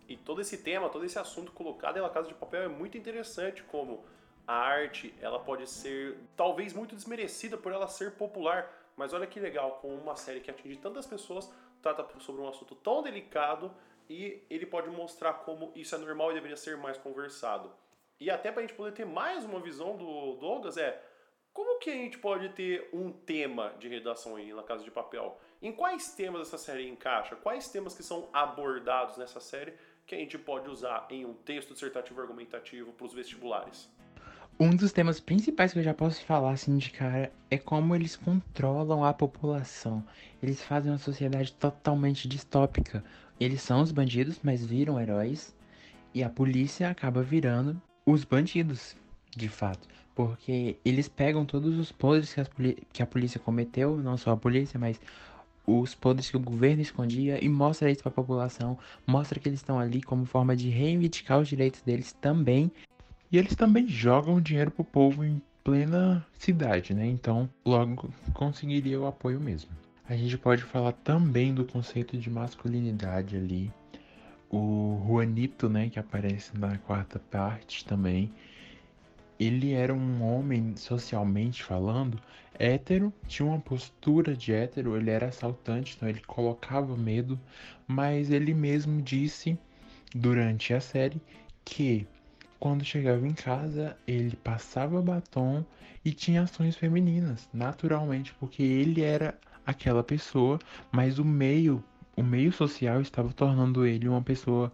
E 0.08 0.16
todo 0.16 0.40
esse 0.40 0.58
tema, 0.58 0.88
todo 0.90 1.04
esse 1.04 1.20
assunto 1.20 1.52
colocado 1.52 1.98
em 1.98 2.02
La 2.02 2.10
Casa 2.10 2.28
de 2.28 2.34
Papel 2.36 2.64
é 2.64 2.68
muito 2.68 2.98
interessante, 2.98 3.64
como 3.64 4.06
a 4.48 4.56
arte, 4.56 5.14
ela 5.20 5.40
pode 5.40 5.68
ser 5.68 6.18
talvez 6.36 6.74
muito 6.74 6.96
desmerecida 6.96 7.58
por 7.58 7.74
ela 7.74 7.88
ser 7.88 8.14
popular, 8.14 8.72
mas 8.96 9.14
olha 9.14 9.28
que 9.28 9.40
legal, 9.40 9.80
com 9.82 9.94
uma 9.94 10.16
série 10.16 10.40
que 10.40 10.50
atinge 10.50 10.78
tantas 10.78 11.06
pessoas, 11.06 11.52
trata 11.82 12.08
sobre 12.20 12.42
um 12.42 12.48
assunto 12.48 12.74
tão 12.74 13.04
delicado 13.04 13.72
e 14.10 14.42
ele 14.50 14.66
pode 14.66 14.90
mostrar 14.90 15.34
como 15.34 15.72
isso 15.76 15.94
é 15.94 15.98
normal 15.98 16.32
e 16.32 16.36
deveria 16.36 16.56
ser 16.56 16.78
mais 16.78 16.98
conversado. 16.98 17.72
E 18.20 18.32
até 18.32 18.52
para 18.52 18.64
a 18.64 18.66
gente 18.66 18.76
poder 18.76 18.94
ter 18.94 19.06
mais 19.06 19.44
uma 19.44 19.60
visão 19.60 19.98
do 19.98 20.36
Douglas 20.36 20.78
é 20.78 21.04
como 21.54 21.80
que 21.80 21.90
a 21.90 21.94
gente 21.94 22.18
pode 22.18 22.50
ter 22.50 22.88
um 22.94 23.12
tema 23.12 23.74
de 23.80 23.88
redação 23.88 24.36
aí 24.36 24.54
na 24.54 24.64
Casa 24.64 24.84
de 24.84 24.92
Papel? 24.92 25.40
Em 25.62 25.72
quais 25.72 26.14
temas 26.14 26.48
essa 26.48 26.58
série 26.58 26.88
encaixa? 26.88 27.36
Quais 27.36 27.68
temas 27.68 27.96
que 27.96 28.04
são 28.04 28.30
abordados 28.32 29.18
nessa 29.18 29.40
série 29.40 29.74
que 30.06 30.16
a 30.16 30.18
gente 30.18 30.38
pode 30.38 30.70
usar 30.70 31.08
em 31.10 31.26
um 31.26 31.34
texto 31.34 31.74
dissertativo 31.74 32.22
argumentativo 32.22 32.94
para 32.94 33.06
os 33.06 33.14
vestibulares? 33.14 33.90
Um 34.60 34.76
dos 34.76 34.92
temas 34.92 35.20
principais 35.20 35.72
que 35.72 35.78
eu 35.78 35.84
já 35.84 35.94
posso 35.94 36.26
falar 36.26 36.50
assim 36.50 36.78
de 36.78 36.90
cara 36.90 37.32
é 37.48 37.60
como 37.60 37.94
eles 37.94 38.16
controlam 38.16 39.06
a 39.06 39.14
população. 39.14 40.04
Eles 40.42 40.64
fazem 40.64 40.92
uma 40.92 40.98
sociedade 40.98 41.54
totalmente 41.54 42.28
distópica. 42.28 43.04
Eles 43.40 43.62
são 43.62 43.82
os 43.84 43.92
bandidos, 43.92 44.40
mas 44.42 44.66
viram 44.66 45.00
heróis. 45.00 45.56
E 46.12 46.24
a 46.24 46.30
polícia 46.30 46.90
acaba 46.90 47.22
virando 47.22 47.80
os 48.04 48.24
bandidos, 48.24 48.98
de 49.30 49.48
fato. 49.48 49.88
Porque 50.16 50.80
eles 50.84 51.08
pegam 51.08 51.46
todos 51.46 51.78
os 51.78 51.92
podres 51.92 52.34
que, 52.34 52.78
que 52.92 53.04
a 53.04 53.06
polícia 53.06 53.40
cometeu, 53.40 53.98
não 53.98 54.18
só 54.18 54.32
a 54.32 54.38
polícia, 54.38 54.80
mas 54.80 55.00
os 55.68 55.94
podres 55.94 56.32
que 56.32 56.38
o 56.38 56.40
governo 56.40 56.82
escondia 56.82 57.38
e 57.44 57.48
mostra 57.48 57.92
isso 57.92 58.02
para 58.02 58.10
a 58.10 58.16
população, 58.16 58.80
mostra 59.06 59.40
que 59.40 59.48
eles 59.48 59.60
estão 59.60 59.78
ali 59.78 60.02
como 60.02 60.26
forma 60.26 60.56
de 60.56 60.70
reivindicar 60.70 61.38
os 61.40 61.48
direitos 61.48 61.84
deles 61.84 62.12
também. 62.14 62.72
E 63.32 63.38
eles 63.38 63.56
também 63.56 63.88
jogam 63.88 64.40
dinheiro 64.40 64.72
pro 64.72 64.84
povo 64.84 65.24
em 65.24 65.42
plena 65.64 66.26
cidade, 66.38 66.94
né? 66.94 67.06
Então, 67.06 67.50
logo 67.66 68.10
conseguiria 68.34 69.00
o 69.00 69.06
apoio 69.06 69.40
mesmo. 69.40 69.70
A 70.08 70.16
gente 70.16 70.38
pode 70.38 70.64
falar 70.64 70.94
também 70.94 71.54
do 71.54 71.66
conceito 71.66 72.18
de 72.18 72.30
masculinidade 72.30 73.36
ali. 73.36 73.70
O 74.50 75.04
Juanito, 75.06 75.68
né, 75.68 75.90
que 75.90 76.00
aparece 76.00 76.58
na 76.58 76.78
quarta 76.78 77.20
parte 77.20 77.84
também, 77.84 78.32
ele 79.38 79.74
era 79.74 79.94
um 79.94 80.24
homem 80.24 80.74
socialmente 80.78 81.62
falando 81.64 82.18
hétero, 82.58 83.14
tinha 83.28 83.46
uma 83.46 83.60
postura 83.60 84.34
de 84.34 84.54
hétero, 84.54 84.96
ele 84.96 85.10
era 85.10 85.28
assaltante, 85.28 85.96
então 85.98 86.08
ele 86.08 86.22
colocava 86.22 86.96
medo, 86.96 87.38
mas 87.86 88.32
ele 88.32 88.54
mesmo 88.54 89.02
disse 89.02 89.60
durante 90.16 90.74
a 90.74 90.80
série 90.80 91.22
que 91.66 92.08
quando 92.60 92.84
chegava 92.84 93.28
em 93.28 93.34
casa 93.34 93.98
ele 94.08 94.36
passava 94.36 95.02
batom 95.02 95.64
e 96.04 96.12
tinha 96.12 96.44
ações 96.44 96.76
femininas, 96.76 97.50
naturalmente, 97.54 98.34
porque 98.40 98.64
ele 98.64 99.02
era 99.02 99.38
aquela 99.66 100.04
pessoa, 100.04 100.58
mas 100.92 101.20
o 101.20 101.26
meio, 101.26 101.84
o 102.16 102.24
meio 102.24 102.52
social 102.52 103.02
estava 103.02 103.34
tornando 103.34 103.86
ele 103.86 104.08
uma 104.08 104.22
pessoa 104.22 104.72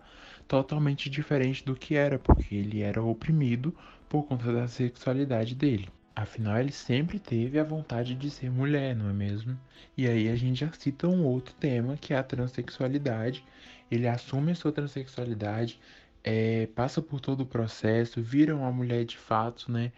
totalmente 0.48 1.10
diferente 1.10 1.66
do 1.66 1.76
que 1.76 1.96
era, 1.96 2.20
porque 2.20 2.54
ele 2.56 2.82
era 2.82 3.02
oprimido 3.02 3.76
por 4.08 4.24
conta 4.24 4.54
da 4.54 4.68
sexualidade 4.68 5.56
dele. 5.56 5.90
Afinal, 6.16 6.60
ele 6.60 6.72
sempre 6.72 7.18
teve 7.18 7.58
a 7.58 7.64
vontade 7.64 8.14
de 8.14 8.30
ser 8.30 8.52
mulher, 8.52 8.96
não 8.96 9.10
é 9.10 9.14
mesmo? 9.14 9.60
E 9.98 10.08
aí 10.08 10.30
a 10.30 10.36
gente 10.36 10.60
já 10.60 10.72
cita 10.72 11.08
um 11.08 11.26
outro 11.26 11.56
tema, 11.56 11.98
que 11.98 12.14
é 12.14 12.18
a 12.18 12.24
transexualidade. 12.24 13.44
Ele 13.90 14.08
assume 14.08 14.52
a 14.52 14.56
sua 14.56 14.72
transexualidade, 14.72 15.80
é, 16.24 16.68
passa 16.68 17.02
por 17.02 17.20
todo 17.20 17.42
o 17.42 17.46
processo, 17.46 18.22
vira 18.22 18.56
uma 18.56 18.72
mulher 18.72 19.04
de 19.06 19.18
fato, 19.18 19.72
né? 19.72 19.92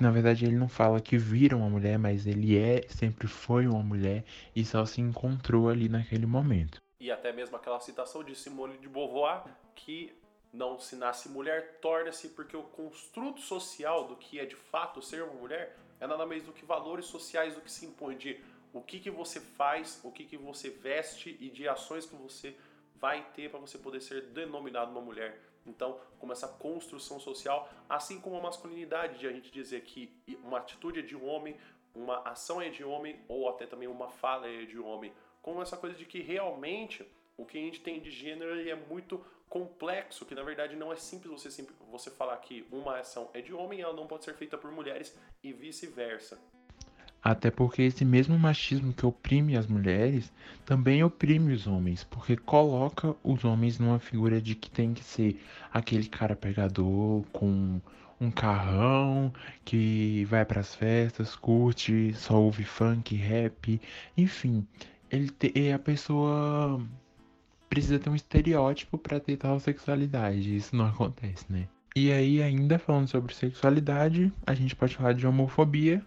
Na 0.00 0.10
verdade, 0.10 0.44
ele 0.44 0.56
não 0.56 0.68
fala 0.68 1.00
que 1.00 1.16
vira 1.16 1.56
uma 1.56 1.70
mulher, 1.70 1.98
mas 1.98 2.26
ele 2.26 2.58
é, 2.58 2.82
sempre 2.88 3.26
foi 3.26 3.66
uma 3.66 3.82
mulher 3.82 4.24
e 4.54 4.64
só 4.64 4.84
se 4.84 5.00
encontrou 5.00 5.68
ali 5.68 5.88
naquele 5.88 6.26
momento. 6.26 6.82
E 7.00 7.10
até 7.10 7.32
mesmo 7.32 7.56
aquela 7.56 7.80
citação 7.80 8.22
de 8.22 8.34
Simone 8.34 8.76
de 8.78 8.88
Beauvoir, 8.88 9.44
que 9.74 10.14
não 10.52 10.78
se 10.78 10.96
nasce 10.96 11.28
mulher, 11.28 11.78
torna-se 11.80 12.30
porque 12.30 12.56
o 12.56 12.62
construto 12.62 13.40
social 13.40 14.06
do 14.06 14.16
que 14.16 14.38
é 14.38 14.46
de 14.46 14.56
fato 14.56 15.02
ser 15.02 15.22
uma 15.22 15.34
mulher 15.34 15.76
é 16.00 16.06
nada 16.06 16.26
mais 16.26 16.42
do 16.42 16.52
que 16.52 16.64
valores 16.64 17.06
sociais 17.06 17.54
do 17.54 17.60
que 17.60 17.70
se 17.70 17.86
impõe 17.86 18.16
de 18.16 18.40
o 18.72 18.82
que, 18.82 18.98
que 19.00 19.10
você 19.10 19.40
faz, 19.40 20.00
o 20.02 20.10
que, 20.10 20.24
que 20.24 20.36
você 20.36 20.68
veste 20.68 21.36
e 21.40 21.48
de 21.48 21.66
ações 21.66 22.04
que 22.04 22.14
você 22.14 22.54
vai 23.00 23.26
ter 23.34 23.50
para 23.50 23.60
você 23.60 23.78
poder 23.78 24.00
ser 24.00 24.22
denominado 24.26 24.90
uma 24.90 25.00
mulher. 25.00 25.40
Então, 25.66 25.98
como 26.18 26.32
essa 26.32 26.48
construção 26.48 27.18
social, 27.18 27.68
assim 27.88 28.20
como 28.20 28.36
a 28.36 28.40
masculinidade, 28.40 29.18
de 29.18 29.26
a 29.26 29.32
gente 29.32 29.50
dizer 29.50 29.82
que 29.82 30.12
uma 30.42 30.58
atitude 30.58 31.00
é 31.00 31.02
de 31.02 31.16
um 31.16 31.26
homem, 31.26 31.56
uma 31.94 32.18
ação 32.28 32.60
é 32.60 32.68
de 32.68 32.84
homem, 32.84 33.18
ou 33.28 33.48
até 33.48 33.66
também 33.66 33.88
uma 33.88 34.08
fala 34.08 34.46
é 34.46 34.64
de 34.64 34.78
homem. 34.78 35.12
Como 35.42 35.62
essa 35.62 35.76
coisa 35.76 35.96
de 35.96 36.04
que 36.04 36.20
realmente 36.20 37.06
o 37.36 37.44
que 37.44 37.58
a 37.58 37.60
gente 37.60 37.80
tem 37.80 38.00
de 38.00 38.10
gênero 38.10 38.68
é 38.68 38.74
muito 38.74 39.24
complexo, 39.48 40.26
que 40.26 40.34
na 40.34 40.42
verdade 40.42 40.74
não 40.76 40.92
é 40.92 40.96
simples 40.96 41.42
você, 41.42 41.66
você 41.90 42.10
falar 42.10 42.36
que 42.38 42.66
uma 42.70 42.98
ação 42.98 43.30
é 43.32 43.40
de 43.40 43.54
homem 43.54 43.78
e 43.78 43.82
ela 43.82 43.94
não 43.94 44.06
pode 44.06 44.24
ser 44.24 44.34
feita 44.34 44.58
por 44.58 44.70
mulheres 44.72 45.16
e 45.42 45.52
vice-versa. 45.52 46.40
Até 47.26 47.50
porque 47.50 47.82
esse 47.82 48.04
mesmo 48.04 48.38
machismo 48.38 48.92
que 48.92 49.04
oprime 49.04 49.56
as 49.56 49.66
mulheres 49.66 50.32
também 50.64 51.02
oprime 51.02 51.54
os 51.54 51.66
homens, 51.66 52.04
porque 52.04 52.36
coloca 52.36 53.16
os 53.24 53.44
homens 53.44 53.80
numa 53.80 53.98
figura 53.98 54.40
de 54.40 54.54
que 54.54 54.70
tem 54.70 54.94
que 54.94 55.02
ser 55.02 55.42
aquele 55.72 56.06
cara 56.06 56.36
pegador 56.36 57.24
com 57.32 57.80
um 58.20 58.30
carrão 58.30 59.32
que 59.64 60.24
vai 60.26 60.44
para 60.44 60.60
as 60.60 60.72
festas, 60.72 61.34
curte, 61.34 62.14
só 62.14 62.40
ouve 62.40 62.62
funk, 62.62 63.16
rap, 63.16 63.80
enfim, 64.16 64.64
ele 65.10 65.28
te, 65.28 65.72
a 65.72 65.80
pessoa 65.80 66.80
precisa 67.68 67.98
ter 67.98 68.08
um 68.08 68.14
estereótipo 68.14 68.96
para 68.96 69.18
ter 69.18 69.36
tal 69.36 69.58
sexualidade. 69.58 70.54
Isso 70.54 70.76
não 70.76 70.86
acontece, 70.86 71.44
né? 71.48 71.66
E 71.96 72.12
aí, 72.12 72.40
ainda 72.40 72.78
falando 72.78 73.08
sobre 73.08 73.34
sexualidade, 73.34 74.32
a 74.46 74.54
gente 74.54 74.76
pode 74.76 74.94
falar 74.94 75.12
de 75.12 75.26
homofobia 75.26 76.06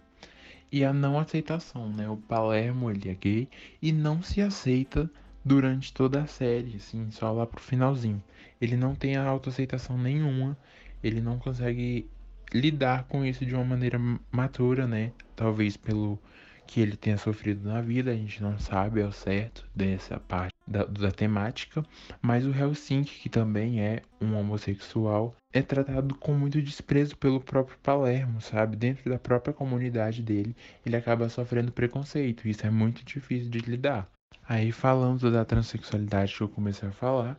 e 0.72 0.84
a 0.84 0.92
não 0.92 1.18
aceitação, 1.18 1.88
né? 1.90 2.08
O 2.08 2.16
Palermo, 2.16 2.90
ele 2.90 3.08
é 3.08 3.14
gay 3.14 3.48
e 3.80 3.92
não 3.92 4.22
se 4.22 4.40
aceita 4.40 5.10
durante 5.44 5.92
toda 5.92 6.22
a 6.22 6.26
série, 6.26 6.76
assim, 6.76 7.10
só 7.10 7.32
lá 7.32 7.46
pro 7.46 7.60
finalzinho. 7.60 8.22
Ele 8.60 8.76
não 8.76 8.94
tem 8.94 9.16
a 9.16 9.24
autoaceitação 9.24 9.96
nenhuma, 9.96 10.56
ele 11.02 11.20
não 11.20 11.38
consegue 11.38 12.08
lidar 12.52 13.04
com 13.04 13.24
isso 13.24 13.44
de 13.46 13.54
uma 13.54 13.64
maneira 13.64 13.98
matura, 14.30 14.86
né? 14.86 15.12
Talvez 15.34 15.76
pelo 15.76 16.18
que 16.66 16.80
ele 16.80 16.96
tenha 16.96 17.18
sofrido 17.18 17.68
na 17.68 17.80
vida, 17.80 18.12
a 18.12 18.14
gente 18.14 18.40
não 18.42 18.58
sabe 18.58 19.02
ao 19.02 19.10
certo 19.10 19.68
dessa 19.74 20.20
parte 20.20 20.54
da, 20.66 20.84
da 20.84 21.10
temática, 21.10 21.84
mas 22.22 22.46
o 22.46 22.54
Helsinki, 22.54 23.18
que 23.18 23.28
também 23.28 23.80
é 23.80 24.02
um 24.20 24.36
homossexual, 24.36 25.34
é 25.52 25.62
tratado 25.62 26.14
com 26.14 26.32
muito 26.32 26.62
desprezo 26.62 27.16
pelo 27.16 27.40
próprio 27.40 27.76
Palermo, 27.82 28.40
sabe? 28.40 28.76
Dentro 28.76 29.10
da 29.10 29.18
própria 29.18 29.52
comunidade 29.52 30.22
dele, 30.22 30.54
ele 30.86 30.96
acaba 30.96 31.28
sofrendo 31.28 31.72
preconceito, 31.72 32.46
isso 32.46 32.66
é 32.66 32.70
muito 32.70 33.04
difícil 33.04 33.50
de 33.50 33.58
lidar. 33.58 34.08
Aí 34.48 34.70
falando 34.72 35.30
da 35.30 35.44
transexualidade 35.44 36.36
que 36.36 36.40
eu 36.40 36.48
comecei 36.48 36.88
a 36.88 36.92
falar, 36.92 37.38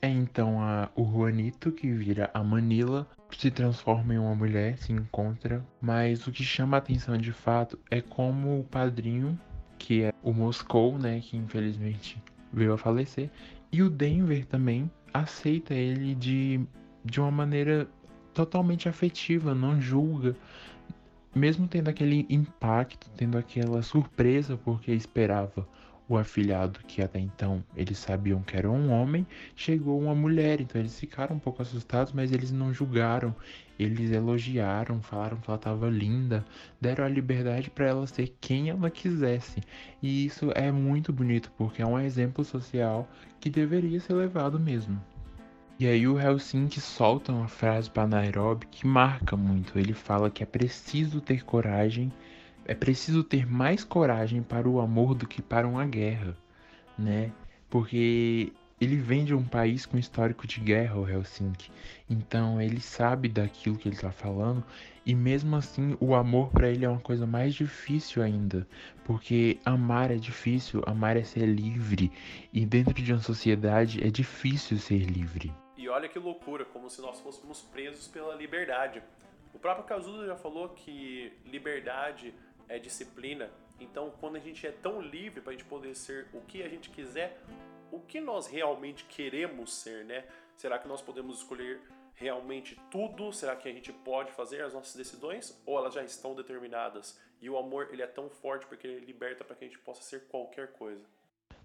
é 0.00 0.08
então 0.08 0.60
a, 0.60 0.90
o 0.96 1.04
Juanito 1.04 1.70
que 1.70 1.90
vira 1.90 2.30
a 2.34 2.42
Manila, 2.42 3.06
se 3.30 3.50
transforma 3.50 4.14
em 4.14 4.18
uma 4.18 4.34
mulher, 4.34 4.76
se 4.78 4.92
encontra, 4.92 5.64
mas 5.80 6.26
o 6.26 6.32
que 6.32 6.44
chama 6.44 6.76
a 6.76 6.78
atenção 6.78 7.16
de 7.16 7.32
fato 7.32 7.78
é 7.90 8.00
como 8.00 8.60
o 8.60 8.64
padrinho, 8.64 9.38
que 9.78 10.02
é 10.02 10.12
o 10.22 10.32
Moscou, 10.32 10.98
né, 10.98 11.20
que 11.20 11.36
infelizmente 11.36 12.22
veio 12.52 12.74
a 12.74 12.78
falecer, 12.78 13.30
e 13.70 13.82
o 13.82 13.88
Denver 13.88 14.44
também 14.46 14.90
aceita 15.14 15.72
ele 15.72 16.14
de, 16.14 16.60
de 17.04 17.20
uma 17.20 17.30
maneira 17.30 17.88
totalmente 18.32 18.88
afetiva, 18.88 19.54
não 19.54 19.80
julga, 19.80 20.36
mesmo 21.34 21.66
tendo 21.66 21.88
aquele 21.88 22.26
impacto, 22.28 23.10
tendo 23.16 23.38
aquela 23.38 23.82
surpresa 23.82 24.56
porque 24.56 24.92
esperava 24.92 25.66
o 26.08 26.18
afilhado, 26.18 26.80
que 26.86 27.00
até 27.00 27.18
então 27.18 27.64
eles 27.76 27.96
sabiam 27.96 28.42
que 28.42 28.56
era 28.56 28.70
um 28.70 28.90
homem, 28.90 29.26
chegou 29.56 29.98
uma 30.00 30.14
mulher. 30.14 30.60
Então 30.60 30.80
eles 30.80 30.98
ficaram 30.98 31.36
um 31.36 31.38
pouco 31.38 31.62
assustados, 31.62 32.12
mas 32.12 32.32
eles 32.32 32.52
não 32.52 32.72
julgaram. 32.72 33.34
Eles 33.78 34.10
elogiaram, 34.12 35.00
falaram 35.00 35.38
que 35.38 35.48
ela 35.48 35.56
estava 35.56 35.88
linda, 35.88 36.44
deram 36.80 37.04
a 37.04 37.08
liberdade 37.08 37.70
para 37.70 37.86
ela 37.86 38.06
ser 38.06 38.36
quem 38.40 38.68
ela 38.68 38.90
quisesse. 38.90 39.60
E 40.02 40.26
isso 40.26 40.50
é 40.54 40.70
muito 40.70 41.12
bonito, 41.12 41.50
porque 41.56 41.80
é 41.80 41.86
um 41.86 41.98
exemplo 41.98 42.44
social 42.44 43.08
que 43.40 43.48
deveria 43.48 43.98
ser 43.98 44.12
levado 44.12 44.60
mesmo. 44.60 45.00
E 45.82 45.86
aí 45.88 46.06
o 46.06 46.16
Helsinki 46.16 46.80
solta 46.80 47.32
uma 47.32 47.48
frase 47.48 47.90
para 47.90 48.06
Nairobi 48.06 48.68
que 48.68 48.86
marca 48.86 49.36
muito. 49.36 49.76
Ele 49.76 49.92
fala 49.92 50.30
que 50.30 50.40
é 50.40 50.46
preciso 50.46 51.20
ter 51.20 51.44
coragem 51.44 52.12
é 52.64 52.72
preciso 52.72 53.24
ter 53.24 53.44
mais 53.50 53.82
coragem 53.82 54.44
para 54.44 54.68
o 54.68 54.80
amor 54.80 55.12
do 55.12 55.26
que 55.26 55.42
para 55.42 55.66
uma 55.66 55.84
guerra, 55.84 56.36
né? 56.96 57.32
Porque 57.68 58.52
ele 58.80 58.94
vem 58.94 59.24
de 59.24 59.34
um 59.34 59.42
país 59.42 59.84
com 59.84 59.98
histórico 59.98 60.46
de 60.46 60.60
guerra, 60.60 61.00
o 61.00 61.08
Helsinki. 61.08 61.68
Então 62.08 62.62
ele 62.62 62.80
sabe 62.80 63.28
daquilo 63.28 63.76
que 63.76 63.88
ele 63.88 63.96
está 63.96 64.12
falando 64.12 64.62
e 65.04 65.16
mesmo 65.16 65.56
assim 65.56 65.96
o 65.98 66.14
amor 66.14 66.50
para 66.50 66.68
ele 66.68 66.84
é 66.84 66.88
uma 66.88 67.00
coisa 67.00 67.26
mais 67.26 67.56
difícil 67.56 68.22
ainda, 68.22 68.64
porque 69.02 69.58
amar 69.64 70.12
é 70.12 70.16
difícil, 70.16 70.80
amar 70.86 71.16
é 71.16 71.24
ser 71.24 71.46
livre 71.46 72.12
e 72.52 72.64
dentro 72.64 72.94
de 72.94 73.12
uma 73.12 73.20
sociedade 73.20 74.00
é 74.00 74.10
difícil 74.10 74.78
ser 74.78 75.00
livre. 75.00 75.52
Olha 75.92 76.08
que 76.08 76.18
loucura, 76.18 76.64
como 76.64 76.88
se 76.88 77.02
nós 77.02 77.20
fôssemos 77.20 77.60
presos 77.60 78.08
pela 78.08 78.34
liberdade. 78.34 79.02
O 79.52 79.58
próprio 79.58 79.84
Cazuza 79.84 80.24
já 80.24 80.34
falou 80.34 80.70
que 80.70 81.30
liberdade 81.44 82.34
é 82.66 82.78
disciplina. 82.78 83.50
Então, 83.78 84.10
quando 84.18 84.36
a 84.36 84.38
gente 84.38 84.66
é 84.66 84.72
tão 84.72 85.02
livre 85.02 85.42
para 85.42 85.52
a 85.52 85.54
gente 85.54 85.66
poder 85.66 85.94
ser 85.94 86.28
o 86.32 86.40
que 86.40 86.62
a 86.62 86.68
gente 86.68 86.88
quiser, 86.88 87.38
o 87.90 88.00
que 88.00 88.22
nós 88.22 88.46
realmente 88.46 89.04
queremos 89.04 89.74
ser, 89.74 90.02
né? 90.06 90.24
Será 90.56 90.78
que 90.78 90.88
nós 90.88 91.02
podemos 91.02 91.40
escolher 91.40 91.82
realmente 92.14 92.80
tudo? 92.90 93.30
Será 93.30 93.54
que 93.54 93.68
a 93.68 93.72
gente 93.72 93.92
pode 93.92 94.32
fazer 94.32 94.62
as 94.62 94.72
nossas 94.72 94.94
decisões 94.94 95.62
ou 95.66 95.76
elas 95.76 95.92
já 95.92 96.02
estão 96.02 96.34
determinadas? 96.34 97.20
E 97.38 97.50
o 97.50 97.58
amor, 97.58 97.90
ele 97.92 98.00
é 98.00 98.06
tão 98.06 98.30
forte 98.30 98.64
porque 98.64 98.86
ele 98.86 99.04
liberta 99.04 99.44
para 99.44 99.54
que 99.54 99.66
a 99.66 99.68
gente 99.68 99.78
possa 99.80 100.00
ser 100.00 100.26
qualquer 100.28 100.72
coisa. 100.72 101.04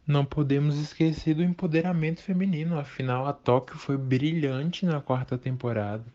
Não 0.07 0.23
podemos 0.23 0.77
esquecer 0.77 1.35
do 1.35 1.43
empoderamento 1.43 2.21
feminino, 2.21 2.79
afinal 2.79 3.27
a 3.27 3.33
Tóquio 3.33 3.77
foi 3.77 3.97
brilhante 3.97 4.85
na 4.85 5.01
quarta 5.01 5.37
temporada 5.37 6.05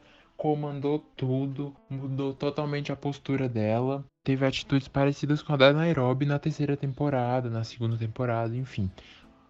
comandou 0.43 0.99
tudo, 1.17 1.73
mudou 1.89 2.35
totalmente 2.35 2.91
a 2.91 2.97
postura 2.97 3.49
dela, 3.49 4.05
teve 4.25 4.45
atitudes 4.45 4.89
parecidas 4.89 5.41
com 5.41 5.53
a 5.53 5.57
da 5.57 5.73
Nairobi 5.73 6.27
na 6.27 6.37
terceira 6.37 6.77
temporada, 6.77 7.49
na 7.49 7.63
segunda 7.63 7.97
temporada, 7.97 8.57
enfim. 8.57 8.91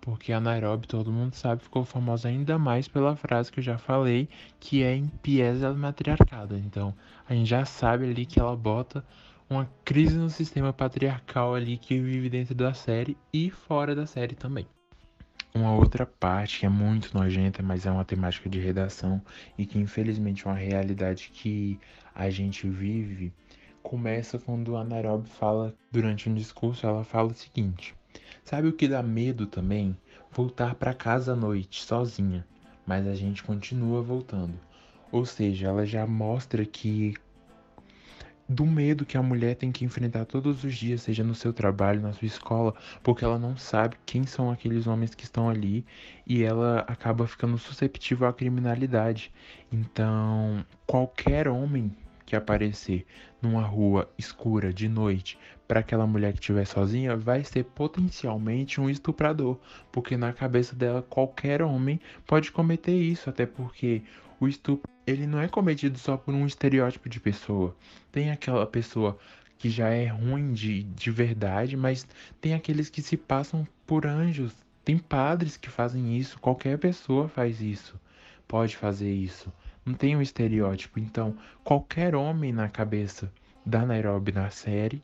Porque 0.02 0.34
a 0.34 0.38
Nairobi, 0.38 0.86
todo 0.86 1.10
mundo 1.10 1.32
sabe, 1.32 1.62
ficou 1.62 1.82
famosa 1.82 2.28
ainda 2.28 2.58
mais 2.58 2.88
pela 2.88 3.16
frase 3.16 3.50
que 3.50 3.60
eu 3.60 3.64
já 3.64 3.78
falei, 3.78 4.28
que 4.60 4.82
é 4.82 4.94
em 4.94 5.06
pieza 5.06 5.72
matriarcado. 5.72 6.58
Então, 6.58 6.94
a 7.26 7.32
gente 7.32 7.48
já 7.48 7.64
sabe 7.64 8.04
ali 8.04 8.26
que 8.26 8.38
ela 8.38 8.54
bota 8.54 9.02
uma 9.52 9.70
crise 9.84 10.16
no 10.16 10.30
sistema 10.30 10.72
patriarcal 10.72 11.54
ali 11.54 11.76
que 11.76 11.98
vive 12.00 12.30
dentro 12.30 12.54
da 12.54 12.72
série 12.72 13.16
e 13.32 13.50
fora 13.50 13.94
da 13.94 14.06
série 14.06 14.34
também. 14.34 14.66
Uma 15.54 15.74
outra 15.74 16.06
parte 16.06 16.60
que 16.60 16.66
é 16.66 16.68
muito 16.70 17.16
nojenta, 17.16 17.62
mas 17.62 17.84
é 17.84 17.90
uma 17.90 18.04
temática 18.04 18.48
de 18.48 18.58
redação 18.58 19.20
e 19.58 19.66
que 19.66 19.78
infelizmente 19.78 20.46
é 20.46 20.50
uma 20.50 20.56
realidade 20.56 21.30
que 21.34 21.78
a 22.14 22.30
gente 22.30 22.66
vive, 22.66 23.34
começa 23.82 24.38
quando 24.38 24.76
a 24.76 24.84
Nairobi 24.84 25.28
fala, 25.28 25.74
durante 25.90 26.30
um 26.30 26.34
discurso, 26.34 26.86
ela 26.86 27.04
fala 27.04 27.28
o 27.28 27.34
seguinte: 27.34 27.94
Sabe 28.42 28.68
o 28.68 28.72
que 28.72 28.88
dá 28.88 29.02
medo 29.02 29.46
também? 29.46 29.94
Voltar 30.30 30.74
para 30.74 30.94
casa 30.94 31.34
à 31.34 31.36
noite, 31.36 31.82
sozinha, 31.82 32.46
mas 32.86 33.06
a 33.06 33.14
gente 33.14 33.42
continua 33.42 34.00
voltando. 34.00 34.58
Ou 35.10 35.26
seja, 35.26 35.68
ela 35.68 35.84
já 35.84 36.06
mostra 36.06 36.64
que 36.64 37.14
do 38.52 38.66
medo 38.66 39.06
que 39.06 39.16
a 39.16 39.22
mulher 39.22 39.56
tem 39.56 39.72
que 39.72 39.84
enfrentar 39.84 40.26
todos 40.26 40.62
os 40.62 40.74
dias, 40.74 41.02
seja 41.02 41.24
no 41.24 41.34
seu 41.34 41.52
trabalho, 41.52 42.00
na 42.00 42.12
sua 42.12 42.26
escola, 42.26 42.74
porque 43.02 43.24
ela 43.24 43.38
não 43.38 43.56
sabe 43.56 43.96
quem 44.04 44.24
são 44.24 44.50
aqueles 44.50 44.86
homens 44.86 45.14
que 45.14 45.24
estão 45.24 45.48
ali 45.48 45.84
e 46.26 46.42
ela 46.42 46.80
acaba 46.80 47.26
ficando 47.26 47.56
susceptível 47.56 48.28
à 48.28 48.32
criminalidade. 48.32 49.32
Então, 49.72 50.64
qualquer 50.86 51.48
homem 51.48 51.90
que 52.26 52.36
aparecer 52.36 53.06
numa 53.40 53.62
rua 53.62 54.08
escura 54.16 54.72
de 54.72 54.88
noite 54.88 55.38
para 55.66 55.80
aquela 55.80 56.06
mulher 56.06 56.32
que 56.32 56.38
estiver 56.38 56.66
sozinha 56.66 57.16
vai 57.16 57.42
ser 57.44 57.64
potencialmente 57.64 58.80
um 58.80 58.88
estuprador, 58.88 59.58
porque 59.90 60.16
na 60.16 60.32
cabeça 60.32 60.76
dela 60.76 61.02
qualquer 61.02 61.62
homem 61.62 61.98
pode 62.26 62.52
cometer 62.52 62.94
isso, 62.94 63.30
até 63.30 63.46
porque 63.46 64.02
o 64.42 64.48
estupro 64.48 64.90
ele 65.06 65.24
não 65.24 65.40
é 65.40 65.46
cometido 65.46 65.96
só 65.96 66.16
por 66.16 66.34
um 66.34 66.44
estereótipo 66.44 67.08
de 67.08 67.20
pessoa. 67.20 67.76
Tem 68.10 68.32
aquela 68.32 68.66
pessoa 68.66 69.16
que 69.56 69.70
já 69.70 69.88
é 69.90 70.08
ruim 70.08 70.52
de, 70.52 70.82
de 70.82 71.10
verdade, 71.12 71.76
mas 71.76 72.04
tem 72.40 72.52
aqueles 72.52 72.90
que 72.90 73.00
se 73.00 73.16
passam 73.16 73.64
por 73.86 74.04
anjos. 74.04 74.52
Tem 74.84 74.98
padres 74.98 75.56
que 75.56 75.70
fazem 75.70 76.18
isso, 76.18 76.40
qualquer 76.40 76.76
pessoa 76.76 77.28
faz 77.28 77.60
isso, 77.60 77.94
pode 78.48 78.76
fazer 78.76 79.12
isso. 79.12 79.52
Não 79.86 79.94
tem 79.94 80.16
um 80.16 80.22
estereótipo. 80.22 80.98
Então, 80.98 81.36
qualquer 81.62 82.16
homem 82.16 82.52
na 82.52 82.68
cabeça 82.68 83.32
da 83.64 83.86
Nairobi 83.86 84.32
na 84.32 84.50
série 84.50 85.00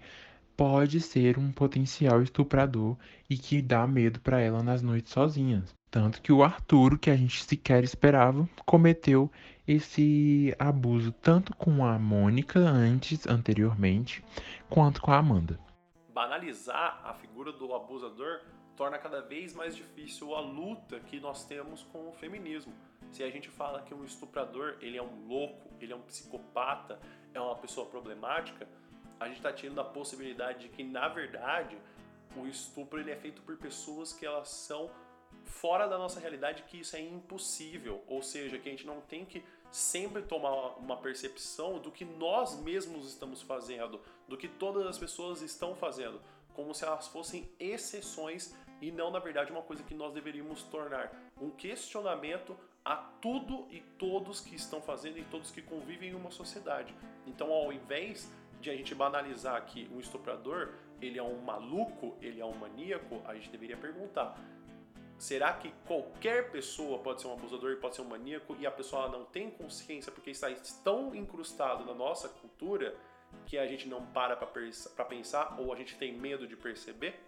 pode 0.57 1.01
ser 1.01 1.39
um 1.39 1.53
potencial 1.53 2.21
estuprador 2.21 2.97
e 3.31 3.39
que 3.39 3.63
dá 3.63 3.87
medo 3.87 4.19
para 4.21 4.41
ela 4.41 4.65
nas 4.65 4.83
noites 4.83 5.13
sozinhas. 5.13 5.78
Tanto 5.91 6.21
que 6.21 6.31
o 6.31 6.43
Arturo, 6.43 6.99
que 6.99 7.11
a 7.11 7.17
gente 7.17 7.43
sequer 7.45 7.83
esperava, 7.83 8.49
cometeu 8.67 9.31
esse 9.67 10.55
abuso 10.59 11.13
tanto 11.13 11.55
com 11.57 11.85
a 11.85 11.99
Mônica 11.99 12.59
antes, 12.59 13.27
anteriormente, 13.27 14.25
quanto 14.69 15.01
com 15.01 15.13
a 15.13 15.19
Amanda. 15.19 15.59
Banalizar 16.13 17.01
a 17.05 17.15
figura 17.15 17.53
do 17.53 17.75
abusador 17.75 18.41
torna 18.77 18.99
cada 18.99 19.21
vez 19.21 19.55
mais 19.55 19.75
difícil 19.75 20.35
a 20.35 20.41
luta 20.41 21.01
que 21.01 21.19
nós 21.19 21.45
temos 21.45 21.83
com 21.85 22.09
o 22.09 22.13
feminismo. 22.13 22.73
Se 23.11 23.23
a 23.23 23.31
gente 23.31 23.49
fala 23.49 23.83
que 23.83 23.95
um 23.95 24.05
estuprador 24.05 24.77
ele 24.81 24.97
é 24.97 25.03
um 25.03 25.27
louco, 25.27 25.71
ele 25.81 25.93
é 25.93 25.97
um 25.97 26.03
psicopata, 26.03 26.99
é 27.33 27.41
uma 27.41 27.57
pessoa 27.57 27.87
problemática, 27.87 28.69
a 29.19 29.27
gente 29.27 29.39
está 29.39 29.53
tirando 29.53 29.81
a 29.81 29.85
possibilidade 29.85 30.61
de 30.61 30.69
que 30.69 30.85
na 30.85 31.09
verdade 31.09 31.77
o 32.37 32.47
estupro 32.47 33.01
ele 33.01 33.11
é 33.11 33.17
feito 33.17 33.43
por 33.43 33.57
pessoas 33.57 34.13
que 34.13 34.25
elas 34.25 34.49
são 34.49 34.91
fora 35.49 35.89
da 35.89 35.99
nossa 35.99 36.21
realidade 36.21 36.63
que 36.65 36.81
isso 36.81 36.95
é 36.95 37.01
impossível, 37.01 38.03
ou 38.07 38.23
seja, 38.23 38.59
que 38.59 38.69
a 38.69 38.73
gente 38.73 38.87
não 38.87 39.01
tem 39.01 39.25
que 39.25 39.43
sempre 39.71 40.23
tomar 40.23 40.79
uma 40.79 40.97
percepção 40.97 41.79
do 41.79 41.91
que 41.91 42.05
nós 42.05 42.59
mesmos 42.61 43.09
estamos 43.09 43.43
fazendo, 43.43 44.01
do 44.27 44.37
que 44.37 44.49
todas 44.49 44.87
as 44.87 44.99
pessoas 44.99 45.43
estão 45.43 45.75
fazendo. 45.75 46.21
como 46.55 46.75
se 46.75 46.85
elas 46.85 47.07
fossem 47.07 47.49
exceções 47.61 48.53
e 48.81 48.91
não, 48.91 49.13
na 49.13 49.21
verdade, 49.21 49.53
uma 49.53 49.63
coisa 49.63 49.85
que 49.85 49.95
nós 49.95 50.13
deveríamos 50.13 50.65
tornar 50.65 51.13
um 51.41 51.51
questionamento 51.51 52.57
a 52.85 52.97
tudo 52.97 53.67
e 53.71 53.81
todos 53.97 54.41
que 54.41 54.57
estão 54.57 54.81
fazendo 54.81 55.19
e 55.19 55.25
todos 55.25 55.53
que 55.53 55.63
convivem 55.63 56.11
em 56.11 56.15
uma 56.15 56.33
sociedade. 56.33 56.93
Então, 57.27 57.53
ao 57.53 57.73
invés 57.73 58.29
de 58.61 58.71
a 58.71 58.77
gente 58.77 58.95
banalizar 58.95 59.65
que 59.67 59.89
um 59.93 60.01
estuprador 60.01 60.75
ele 61.01 61.19
é 61.19 61.23
um 61.23 61.41
maluco, 61.41 62.17
ele 62.21 62.41
é 62.41 62.45
um 62.45 62.55
maníaco, 62.55 63.23
a 63.25 63.35
gente 63.35 63.51
deveria 63.51 63.77
perguntar: 63.77 64.39
será 65.19 65.53
que 65.53 65.73
qualquer 65.85 66.51
pessoa 66.51 66.99
pode 66.99 67.21
ser 67.21 67.29
um 67.29 67.33
abusador 67.33 67.73
e 67.73 67.77
pode 67.77 67.97
ser 67.97 68.03
um 68.03 68.09
maníaco 68.09 68.57
e 68.59 68.67
a 68.67 68.71
pessoa 68.71 69.09
não 69.09 69.25
tem 69.25 69.51
consciência 69.51 70.13
porque 70.13 70.31
está 70.31 70.49
tão 70.85 71.15
incrustado 71.15 71.85
na 71.85 71.93
nossa 71.93 72.29
cultura 72.29 72.95
que 73.45 73.59
a 73.59 73.67
gente 73.67 73.89
não 73.89 74.07
para 74.07 74.37
para 74.37 75.05
pensar 75.05 75.57
ou 75.59 75.73
a 75.73 75.77
gente 75.77 75.97
tem 75.97 76.17
medo 76.17 76.47
de 76.47 76.57
perceber? 76.57 77.21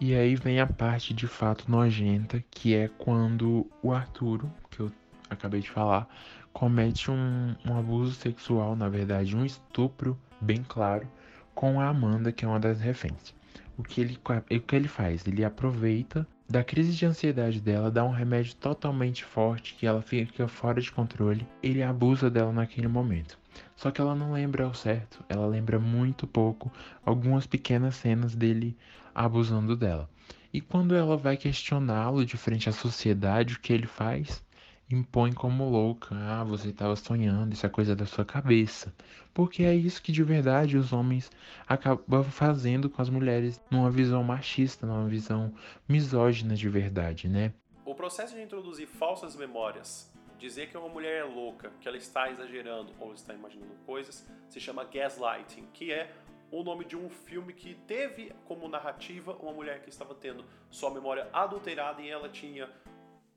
E 0.00 0.14
aí 0.14 0.34
vem 0.34 0.58
a 0.58 0.66
parte 0.66 1.14
de 1.14 1.28
fato 1.28 1.70
nojenta, 1.70 2.42
que 2.50 2.74
é 2.74 2.88
quando 2.98 3.70
o 3.80 3.92
Arturo, 3.92 4.50
que 4.70 4.80
eu 4.80 4.90
acabei 5.30 5.60
de 5.60 5.70
falar, 5.70 6.08
comete 6.52 7.10
um, 7.10 7.54
um 7.64 7.78
abuso 7.78 8.12
sexual, 8.14 8.74
na 8.74 8.88
verdade, 8.88 9.36
um 9.36 9.44
estupro 9.44 10.18
bem 10.40 10.64
claro, 10.66 11.08
com 11.54 11.80
a 11.80 11.86
Amanda, 11.86 12.32
que 12.32 12.44
é 12.44 12.48
uma 12.48 12.58
das 12.58 12.80
reféns. 12.80 13.32
O 13.78 13.84
que 13.84 14.00
ele, 14.00 14.18
o 14.18 14.60
que 14.60 14.74
ele 14.74 14.88
faz? 14.88 15.24
Ele 15.26 15.44
aproveita 15.44 16.26
da 16.48 16.62
crise 16.62 16.92
de 16.92 17.06
ansiedade 17.06 17.60
dela, 17.60 17.90
dá 17.90 18.04
um 18.04 18.10
remédio 18.10 18.54
totalmente 18.56 19.24
forte 19.24 19.74
que 19.74 19.86
ela 19.86 20.02
fica 20.02 20.46
fora 20.46 20.80
de 20.80 20.92
controle. 20.92 21.46
Ele 21.62 21.82
abusa 21.82 22.30
dela 22.30 22.52
naquele 22.52 22.86
momento. 22.86 23.38
Só 23.76 23.90
que 23.90 24.00
ela 24.00 24.14
não 24.14 24.32
lembra 24.32 24.64
ao 24.64 24.74
certo, 24.74 25.24
ela 25.28 25.46
lembra 25.46 25.78
muito 25.78 26.26
pouco 26.26 26.72
algumas 27.04 27.46
pequenas 27.46 27.96
cenas 27.96 28.34
dele 28.34 28.76
abusando 29.14 29.76
dela. 29.76 30.08
E 30.52 30.60
quando 30.60 30.94
ela 30.94 31.16
vai 31.16 31.36
questioná-lo 31.36 32.24
de 32.24 32.36
frente 32.36 32.68
à 32.68 32.72
sociedade, 32.72 33.54
o 33.54 33.60
que 33.60 33.72
ele 33.72 33.86
faz? 33.86 34.42
Impõe 34.94 35.32
como 35.32 35.68
louca. 35.68 36.14
Ah, 36.14 36.44
você 36.44 36.68
estava 36.68 36.94
sonhando, 36.94 37.52
isso 37.52 37.66
é 37.66 37.68
coisa 37.68 37.96
da 37.96 38.06
sua 38.06 38.24
cabeça. 38.24 38.94
Porque 39.34 39.64
é 39.64 39.74
isso 39.74 40.00
que 40.00 40.12
de 40.12 40.22
verdade 40.22 40.76
os 40.76 40.92
homens 40.92 41.30
acabam 41.66 42.22
fazendo 42.22 42.88
com 42.88 43.02
as 43.02 43.10
mulheres 43.10 43.60
numa 43.68 43.90
visão 43.90 44.22
machista, 44.22 44.86
numa 44.86 45.08
visão 45.08 45.52
misógina 45.88 46.54
de 46.54 46.68
verdade, 46.68 47.28
né? 47.28 47.52
O 47.84 47.92
processo 47.92 48.36
de 48.36 48.42
introduzir 48.42 48.86
falsas 48.86 49.34
memórias, 49.34 50.12
dizer 50.38 50.68
que 50.68 50.78
uma 50.78 50.88
mulher 50.88 51.22
é 51.22 51.24
louca, 51.24 51.72
que 51.80 51.88
ela 51.88 51.96
está 51.96 52.30
exagerando 52.30 52.92
ou 53.00 53.12
está 53.12 53.34
imaginando 53.34 53.74
coisas, 53.84 54.24
se 54.48 54.60
chama 54.60 54.84
gaslighting, 54.84 55.66
que 55.72 55.92
é 55.92 56.12
o 56.52 56.62
nome 56.62 56.84
de 56.84 56.96
um 56.96 57.10
filme 57.10 57.52
que 57.52 57.74
teve 57.86 58.32
como 58.44 58.68
narrativa 58.68 59.36
uma 59.40 59.52
mulher 59.52 59.82
que 59.82 59.88
estava 59.88 60.14
tendo 60.14 60.44
sua 60.70 60.88
memória 60.90 61.28
adulterada 61.32 62.00
e 62.00 62.08
ela 62.08 62.28
tinha 62.28 62.70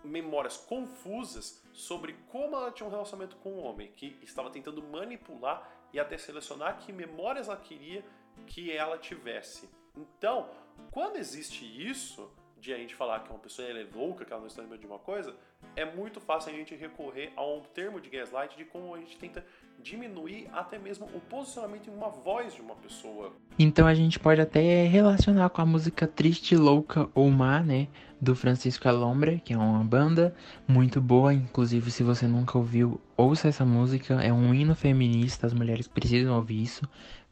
memórias 0.08 0.58
confusas 0.58 1.64
sobre 1.74 2.14
como 2.28 2.56
ela 2.56 2.72
tinha 2.72 2.88
um 2.88 2.92
relacionamento 2.92 3.36
com 3.38 3.54
um 3.54 3.64
homem, 3.64 3.92
que 3.92 4.18
estava 4.22 4.50
tentando 4.50 4.82
manipular 4.82 5.70
e 5.94 6.00
até 6.00 6.18
selecionar 6.18 6.80
que 6.80 6.92
memórias 6.92 7.48
ela 7.48 7.58
queria 7.58 8.04
que 8.46 8.72
ela 8.72 8.98
tivesse. 8.98 9.70
Então, 9.96 10.50
quando 10.92 11.18
existe 11.18 11.66
isso, 11.66 12.32
de 12.60 12.74
a 12.74 12.78
gente 12.78 12.96
falar 12.96 13.24
que 13.24 13.30
uma 13.30 13.40
pessoa 13.40 13.68
é 13.68 13.88
louca, 13.94 14.26
que 14.26 14.32
ela 14.32 14.42
não 14.42 14.48
está 14.48 14.62
lembrando 14.62 14.82
de 14.82 14.88
uma 14.88 15.00
coisa, 15.00 15.36
é 15.76 15.86
muito 15.86 16.20
fácil 16.20 16.52
a 16.52 16.56
gente 16.56 16.76
recorrer 16.76 17.32
a 17.36 17.46
um 17.46 17.62
termo 17.62 18.02
de 18.02 18.10
gaslight 18.10 18.58
de 18.58 18.66
como 18.66 18.94
a 18.96 19.00
gente 19.00 19.18
tenta 19.18 19.46
diminuir 19.82 20.48
até 20.52 20.78
mesmo 20.78 21.06
o 21.14 21.20
posicionamento 21.20 21.90
em 21.90 21.94
uma 21.94 22.10
voz 22.10 22.54
de 22.54 22.62
uma 22.62 22.76
pessoa. 22.76 23.34
Então 23.58 23.88
a 23.88 23.94
gente 23.94 24.20
pode 24.20 24.42
até 24.42 24.86
relacionar 24.86 25.50
com 25.50 25.62
a 25.62 25.66
música 25.66 26.08
Triste, 26.08 26.56
Louca 26.56 27.10
ou 27.14 27.30
Má, 27.30 27.62
né? 27.62 27.88
Do 28.20 28.36
Francisco 28.36 28.88
Alombre, 28.88 29.42
que 29.46 29.54
é 29.54 29.58
uma 29.58 29.84
banda 29.84 30.36
muito 30.68 31.00
boa. 31.00 31.34
Inclusive, 31.34 31.92
se 31.92 32.04
você 32.04 32.28
nunca 32.28 32.58
ouviu, 32.58 33.00
ouça 33.16 33.48
essa 33.48 33.64
música. 33.64 34.16
É 34.16 34.34
um 34.34 34.54
hino 34.54 34.74
feminista, 34.74 35.46
as 35.46 35.54
mulheres 35.54 35.88
precisam 35.88 36.36
ouvir 36.36 36.62
isso, 36.62 36.88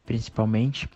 principalmente. 0.05 0.87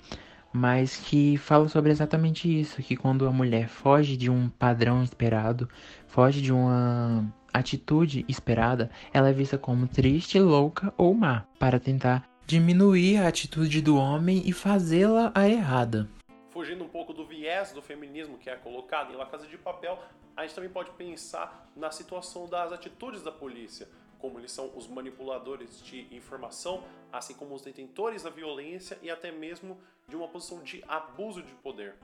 Mas 0.54 0.96
que 0.98 1.38
fala 1.38 1.68
sobre 1.68 1.92
exatamente 1.92 2.48
isso: 2.60 2.82
que 2.82 2.96
quando 2.96 3.28
a 3.28 3.32
mulher 3.32 3.68
foge 3.68 4.16
de 4.16 4.30
um 4.30 4.50
padrão 4.50 5.04
esperado, 5.04 5.68
foge 6.08 6.42
de 6.42 6.52
uma 6.52 7.26
atitude 7.54 8.26
esperada, 8.28 8.90
ela 9.14 9.30
é 9.30 9.34
vista 9.34 9.58
como 9.58 9.88
triste, 9.88 10.40
louca 10.40 10.94
ou 10.98 11.14
má, 11.14 11.46
para 11.58 11.80
tentar 11.80 12.28
diminuir 12.46 13.18
a 13.18 13.28
atitude 13.28 13.82
do 13.82 13.96
homem 13.96 14.42
e 14.46 14.52
fazê-la 14.52 15.32
a 15.36 15.48
errada. 15.48 16.10
Fugindo 16.50 16.84
um 16.84 16.90
pouco 16.90 17.14
do 17.14 17.26
viés 17.26 17.72
do 17.72 17.82
feminismo 17.82 18.38
que 18.38 18.50
é 18.50 18.56
colocado 18.56 19.14
em 19.14 19.16
La 19.16 19.26
Casa 19.26 19.46
de 19.46 19.58
Papel, 19.58 20.00
a 20.36 20.42
gente 20.42 20.56
também 20.56 20.70
pode 20.70 20.90
pensar 20.92 21.70
na 21.76 21.92
situação 21.92 22.48
das 22.48 22.72
atitudes 22.72 23.22
da 23.22 23.32
polícia, 23.32 23.88
como 24.18 24.40
eles 24.40 24.52
são 24.52 24.72
os 24.76 24.88
manipuladores 24.88 25.82
de 25.84 26.08
informação, 26.12 26.84
assim 27.12 27.34
como 27.34 27.56
os 27.56 27.62
detentores 27.62 28.24
da 28.24 28.30
violência 28.30 28.98
e 29.02 29.10
até 29.10 29.32
mesmo 29.32 29.78
de 30.08 30.16
uma 30.16 30.28
posição 30.28 30.62
de 30.64 30.84
abuso 30.88 31.42
de 31.42 31.54
poder 31.56 31.96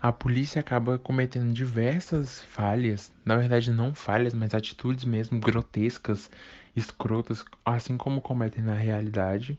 a 0.00 0.12
polícia 0.12 0.60
acaba 0.60 0.98
cometendo 0.98 1.52
diversas 1.52 2.42
falhas, 2.42 3.12
na 3.24 3.36
verdade 3.36 3.70
não 3.70 3.94
falhas, 3.94 4.34
mas 4.34 4.54
atitudes 4.54 5.04
mesmo 5.04 5.38
grotescas, 5.38 6.30
escrotas, 6.74 7.44
assim 7.64 7.96
como 7.96 8.20
cometem 8.20 8.64
na 8.64 8.74
realidade. 8.74 9.58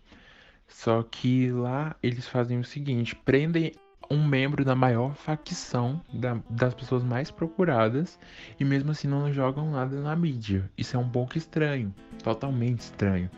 Só 0.68 1.04
que 1.04 1.52
lá 1.52 1.96
eles 2.02 2.28
fazem 2.28 2.60
o 2.60 2.64
seguinte: 2.64 3.16
prendem 3.16 3.74
um 4.10 4.28
membro 4.28 4.66
da 4.66 4.76
maior 4.76 5.16
facção 5.16 6.02
da, 6.14 6.38
das 6.50 6.74
pessoas 6.74 7.04
mais 7.04 7.32
procuradas 7.32 8.20
e 8.60 8.66
mesmo 8.66 8.92
assim 8.92 9.08
não 9.08 9.32
jogam 9.32 9.72
nada 9.72 10.00
na 10.02 10.16
mídia. 10.16 10.70
Isso 10.78 10.96
é 10.96 11.00
um 11.00 11.10
pouco 11.10 11.38
estranho, 11.38 11.94
totalmente 12.24 12.82
estranho. 12.82 13.30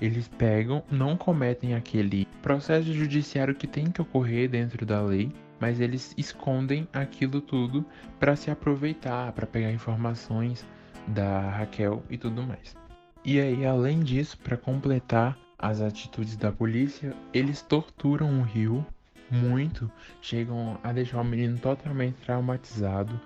Eles 0.00 0.28
pegam, 0.28 0.82
não 0.90 1.16
cometem 1.16 1.74
aquele 1.74 2.26
processo 2.42 2.92
judiciário 2.92 3.54
que 3.54 3.66
tem 3.66 3.90
que 3.90 4.02
ocorrer 4.02 4.48
dentro 4.50 4.84
da 4.84 5.00
lei, 5.00 5.32
mas 5.60 5.80
eles 5.80 6.14
escondem 6.16 6.88
aquilo 6.92 7.40
tudo 7.40 7.84
para 8.18 8.36
se 8.36 8.50
aproveitar, 8.50 9.32
para 9.32 9.46
pegar 9.46 9.72
informações 9.72 10.66
da 11.06 11.50
Raquel 11.50 12.02
e 12.08 12.18
tudo 12.18 12.42
mais. 12.42 12.76
E 13.24 13.40
aí, 13.40 13.64
além 13.64 14.00
disso, 14.00 14.38
para 14.38 14.56
completar 14.56 15.38
as 15.58 15.80
atitudes 15.80 16.36
da 16.36 16.52
polícia, 16.52 17.14
eles 17.32 17.62
torturam 17.62 18.40
o 18.40 18.42
Rio 18.42 18.84
muito, 19.30 19.90
chegam 20.20 20.78
a 20.82 20.92
deixar 20.92 21.20
o 21.20 21.24
menino 21.24 21.58
totalmente 21.58 22.16
traumatizado. 22.16 23.18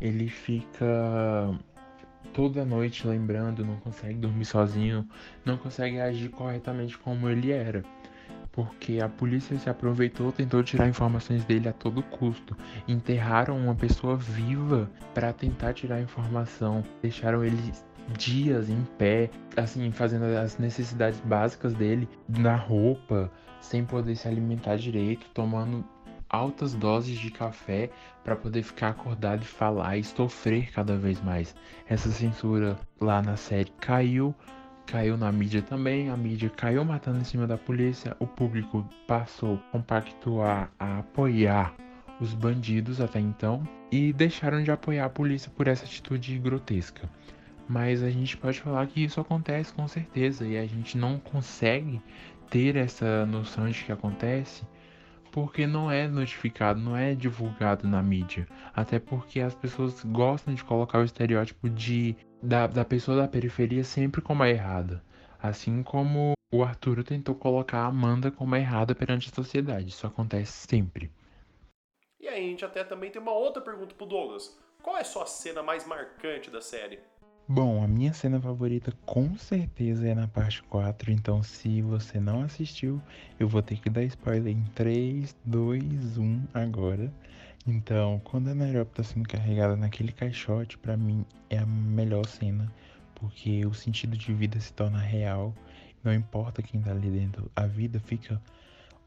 Ele 0.00 0.28
fica 0.28 0.86
toda 2.34 2.64
noite 2.66 3.06
lembrando, 3.06 3.64
não 3.64 3.76
consegue 3.76 4.18
dormir 4.18 4.44
sozinho, 4.44 5.08
não 5.44 5.56
consegue 5.56 5.98
agir 5.98 6.28
corretamente 6.28 6.98
como 6.98 7.28
ele 7.30 7.50
era 7.50 7.82
porque 8.56 9.00
a 9.00 9.08
polícia 9.08 9.56
se 9.58 9.68
aproveitou, 9.68 10.32
tentou 10.32 10.62
tirar 10.62 10.88
informações 10.88 11.44
dele 11.44 11.68
a 11.68 11.74
todo 11.74 12.02
custo. 12.02 12.56
Enterraram 12.88 13.54
uma 13.58 13.74
pessoa 13.74 14.16
viva 14.16 14.90
para 15.12 15.30
tentar 15.30 15.74
tirar 15.74 16.00
informação. 16.00 16.82
Deixaram 17.02 17.44
ele 17.44 17.72
dias 18.16 18.70
em 18.70 18.82
pé, 18.96 19.28
assim, 19.56 19.92
fazendo 19.92 20.24
as 20.24 20.56
necessidades 20.56 21.20
básicas 21.20 21.74
dele, 21.74 22.08
na 22.26 22.56
roupa, 22.56 23.30
sem 23.60 23.84
poder 23.84 24.16
se 24.16 24.26
alimentar 24.26 24.76
direito, 24.76 25.26
tomando 25.34 25.84
altas 26.28 26.74
doses 26.74 27.18
de 27.18 27.30
café 27.30 27.90
para 28.24 28.34
poder 28.34 28.62
ficar 28.62 28.88
acordado 28.88 29.42
e 29.42 29.46
falar 29.46 29.98
e 29.98 30.04
sofrer 30.04 30.72
cada 30.72 30.96
vez 30.96 31.20
mais. 31.20 31.54
Essa 31.86 32.10
censura 32.10 32.78
lá 32.98 33.20
na 33.20 33.36
série 33.36 33.70
caiu 33.78 34.34
caiu 34.86 35.16
na 35.16 35.30
mídia 35.32 35.60
também, 35.60 36.08
a 36.08 36.16
mídia 36.16 36.48
caiu 36.48 36.84
matando 36.84 37.18
em 37.18 37.24
cima 37.24 37.46
da 37.46 37.58
polícia, 37.58 38.16
o 38.20 38.26
público 38.26 38.88
passou 39.06 39.56
a 39.56 39.72
compactuar, 39.72 40.70
a 40.78 41.00
apoiar 41.00 41.74
os 42.20 42.32
bandidos 42.32 43.00
até 43.00 43.20
então 43.20 43.66
e 43.90 44.12
deixaram 44.12 44.62
de 44.62 44.70
apoiar 44.70 45.06
a 45.06 45.10
polícia 45.10 45.50
por 45.54 45.66
essa 45.66 45.84
atitude 45.84 46.38
grotesca. 46.38 47.08
Mas 47.68 48.02
a 48.02 48.10
gente 48.10 48.36
pode 48.36 48.60
falar 48.60 48.86
que 48.86 49.02
isso 49.02 49.20
acontece 49.20 49.72
com 49.72 49.86
certeza 49.88 50.46
e 50.46 50.56
a 50.56 50.66
gente 50.66 50.96
não 50.96 51.18
consegue 51.18 52.00
ter 52.48 52.76
essa 52.76 53.26
noção 53.26 53.68
de 53.68 53.84
que 53.84 53.90
acontece 53.90 54.64
porque 55.32 55.66
não 55.66 55.90
é 55.90 56.08
notificado, 56.08 56.80
não 56.80 56.96
é 56.96 57.14
divulgado 57.14 57.86
na 57.86 58.02
mídia. 58.02 58.48
Até 58.74 58.98
porque 58.98 59.40
as 59.40 59.54
pessoas 59.54 60.02
gostam 60.02 60.54
de 60.54 60.64
colocar 60.64 60.98
o 60.98 61.04
estereótipo 61.04 61.68
de 61.68 62.16
da, 62.46 62.66
da 62.68 62.84
pessoa 62.84 63.16
da 63.16 63.28
periferia 63.28 63.82
sempre 63.82 64.22
como 64.22 64.42
a 64.42 64.48
errada. 64.48 65.02
Assim 65.42 65.82
como 65.82 66.34
o 66.54 66.62
Arturo 66.62 67.02
tentou 67.02 67.34
colocar 67.34 67.80
a 67.80 67.86
Amanda 67.86 68.30
como 68.30 68.54
a 68.54 68.58
errada 68.58 68.94
perante 68.94 69.28
a 69.30 69.34
sociedade. 69.34 69.88
Isso 69.88 70.06
acontece 70.06 70.66
sempre. 70.68 71.10
E 72.20 72.28
aí 72.28 72.46
a 72.46 72.48
gente 72.48 72.64
até 72.64 72.84
também 72.84 73.10
tem 73.10 73.20
uma 73.20 73.32
outra 73.32 73.60
pergunta 73.60 73.94
pro 73.94 74.06
Douglas. 74.06 74.56
Qual 74.82 74.96
é 74.96 75.00
a 75.00 75.04
sua 75.04 75.26
cena 75.26 75.62
mais 75.62 75.86
marcante 75.86 76.50
da 76.50 76.60
série? 76.60 77.00
Bom, 77.48 77.82
a 77.82 77.86
minha 77.86 78.12
cena 78.12 78.40
favorita 78.40 78.92
com 79.04 79.36
certeza 79.36 80.08
é 80.08 80.14
na 80.14 80.26
parte 80.26 80.62
4, 80.64 81.12
então 81.12 81.44
se 81.44 81.80
você 81.80 82.18
não 82.18 82.42
assistiu, 82.42 83.00
eu 83.38 83.46
vou 83.46 83.62
ter 83.62 83.80
que 83.80 83.88
dar 83.88 84.02
spoiler 84.02 84.52
em 84.52 84.64
3, 84.74 85.36
2, 85.44 86.18
1 86.18 86.42
agora. 86.52 87.12
Então, 87.66 88.20
quando 88.22 88.48
a 88.48 88.54
Nairobi 88.54 88.90
tá 88.92 89.02
sendo 89.02 89.28
carregada 89.28 89.74
naquele 89.74 90.12
caixote, 90.12 90.78
para 90.78 90.96
mim 90.96 91.24
é 91.50 91.58
a 91.58 91.66
melhor 91.66 92.24
cena, 92.26 92.72
porque 93.14 93.66
o 93.66 93.74
sentido 93.74 94.16
de 94.16 94.32
vida 94.32 94.60
se 94.60 94.72
torna 94.72 94.98
real. 94.98 95.52
Não 96.04 96.14
importa 96.14 96.62
quem 96.62 96.80
tá 96.80 96.92
ali 96.92 97.10
dentro, 97.10 97.50
a 97.56 97.66
vida 97.66 97.98
fica 97.98 98.40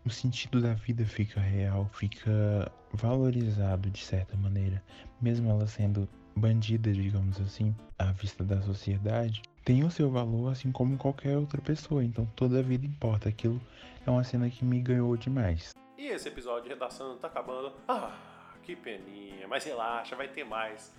o 0.05 0.09
sentido 0.09 0.61
da 0.61 0.73
vida 0.73 1.05
fica 1.05 1.39
real, 1.39 1.89
fica 1.93 2.71
valorizado 2.93 3.89
de 3.89 4.03
certa 4.03 4.35
maneira, 4.37 4.81
mesmo 5.21 5.49
ela 5.49 5.67
sendo 5.67 6.07
bandida, 6.35 6.91
digamos 6.91 7.39
assim, 7.41 7.75
à 7.97 8.11
vista 8.11 8.43
da 8.43 8.61
sociedade, 8.61 9.41
tem 9.63 9.83
o 9.83 9.91
seu 9.91 10.09
valor 10.09 10.51
assim 10.51 10.71
como 10.71 10.97
qualquer 10.97 11.37
outra 11.37 11.61
pessoa, 11.61 12.03
então 12.03 12.25
toda 12.35 12.59
a 12.59 12.63
vida 12.63 12.85
importa. 12.85 13.29
Aquilo 13.29 13.61
é 14.05 14.09
uma 14.09 14.23
cena 14.23 14.49
que 14.49 14.63
me 14.63 14.81
ganhou 14.81 15.15
demais. 15.17 15.73
E 15.97 16.07
esse 16.07 16.29
episódio 16.29 16.63
de 16.63 16.69
redação 16.69 17.17
tá 17.17 17.27
acabando. 17.27 17.73
Ah, 17.87 18.38
que 18.69 18.75
peninha, 18.75 19.47
mas 19.47 19.63
relaxa, 19.63 20.15
vai 20.15 20.27
ter 20.27 20.43
mais. 20.43 20.93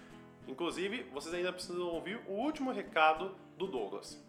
Inclusive, 0.49 1.05
vocês 1.13 1.33
ainda 1.33 1.53
precisam 1.53 1.87
ouvir 1.87 2.21
o 2.27 2.33
último 2.33 2.73
recado 2.73 3.37
do 3.57 3.69
Douglas. 3.69 4.21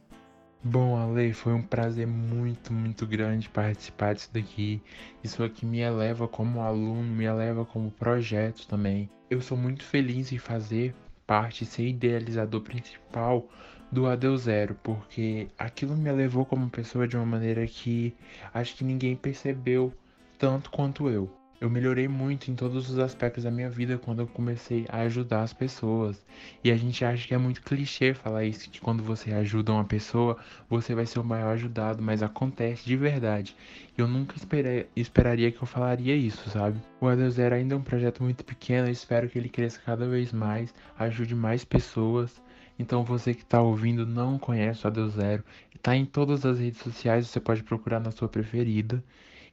Bom, 0.63 0.95
Ale, 0.95 1.33
foi 1.33 1.53
um 1.53 1.63
prazer 1.63 2.05
muito, 2.05 2.71
muito 2.71 3.07
grande 3.07 3.49
participar 3.49 4.13
disso 4.13 4.29
daqui. 4.31 4.79
Isso 5.23 5.43
aqui 5.43 5.65
me 5.65 5.79
eleva 5.79 6.27
como 6.27 6.61
aluno, 6.61 7.01
me 7.01 7.25
eleva 7.25 7.65
como 7.65 7.89
projeto 7.89 8.67
também. 8.67 9.09
Eu 9.27 9.41
sou 9.41 9.57
muito 9.57 9.83
feliz 9.83 10.31
em 10.31 10.37
fazer 10.37 10.93
parte, 11.25 11.65
ser 11.65 11.87
idealizador 11.87 12.61
principal 12.61 13.49
do 13.91 14.05
Adeus 14.05 14.43
Zero, 14.43 14.77
porque 14.83 15.47
aquilo 15.57 15.97
me 15.97 16.09
elevou 16.09 16.45
como 16.45 16.69
pessoa 16.69 17.07
de 17.07 17.17
uma 17.17 17.25
maneira 17.25 17.65
que 17.65 18.15
acho 18.53 18.75
que 18.75 18.83
ninguém 18.83 19.15
percebeu 19.15 19.91
tanto 20.37 20.69
quanto 20.69 21.09
eu 21.09 21.40
eu 21.61 21.69
melhorei 21.69 22.07
muito 22.07 22.49
em 22.49 22.55
todos 22.55 22.89
os 22.89 22.97
aspectos 22.97 23.43
da 23.43 23.51
minha 23.51 23.69
vida 23.69 23.95
quando 23.95 24.21
eu 24.21 24.27
comecei 24.27 24.83
a 24.89 25.01
ajudar 25.01 25.43
as 25.43 25.53
pessoas. 25.53 26.19
E 26.63 26.71
a 26.71 26.75
gente 26.75 27.05
acha 27.05 27.27
que 27.27 27.35
é 27.35 27.37
muito 27.37 27.61
clichê 27.61 28.15
falar 28.15 28.45
isso, 28.45 28.67
que 28.67 28.81
quando 28.81 29.03
você 29.03 29.31
ajuda 29.31 29.71
uma 29.71 29.85
pessoa, 29.85 30.37
você 30.67 30.95
vai 30.95 31.05
ser 31.05 31.19
o 31.19 31.23
maior 31.23 31.53
ajudado, 31.53 32.01
mas 32.01 32.23
acontece 32.23 32.83
de 32.83 32.97
verdade. 32.97 33.55
Eu 33.95 34.07
nunca 34.07 34.35
esperei, 34.35 34.87
esperaria 34.95 35.51
que 35.51 35.61
eu 35.61 35.67
falaria 35.67 36.15
isso, 36.15 36.49
sabe? 36.49 36.81
O 36.99 37.07
Adeus 37.07 37.35
Zero 37.35 37.53
ainda 37.53 37.75
é 37.75 37.77
um 37.77 37.83
projeto 37.83 38.23
muito 38.23 38.43
pequeno, 38.43 38.87
eu 38.87 38.91
espero 38.91 39.29
que 39.29 39.37
ele 39.37 39.47
cresça 39.47 39.79
cada 39.85 40.07
vez 40.07 40.33
mais, 40.33 40.73
ajude 40.97 41.35
mais 41.35 41.63
pessoas. 41.63 42.41
Então 42.79 43.03
você 43.03 43.35
que 43.35 43.43
está 43.43 43.61
ouvindo 43.61 44.03
não 44.03 44.39
conhece 44.39 44.83
o 44.83 44.87
Adeus 44.87 45.13
Zero, 45.13 45.43
está 45.75 45.95
em 45.95 46.05
todas 46.05 46.43
as 46.43 46.57
redes 46.57 46.81
sociais, 46.81 47.27
você 47.27 47.39
pode 47.39 47.61
procurar 47.61 47.99
na 47.99 48.09
sua 48.09 48.27
preferida 48.27 49.03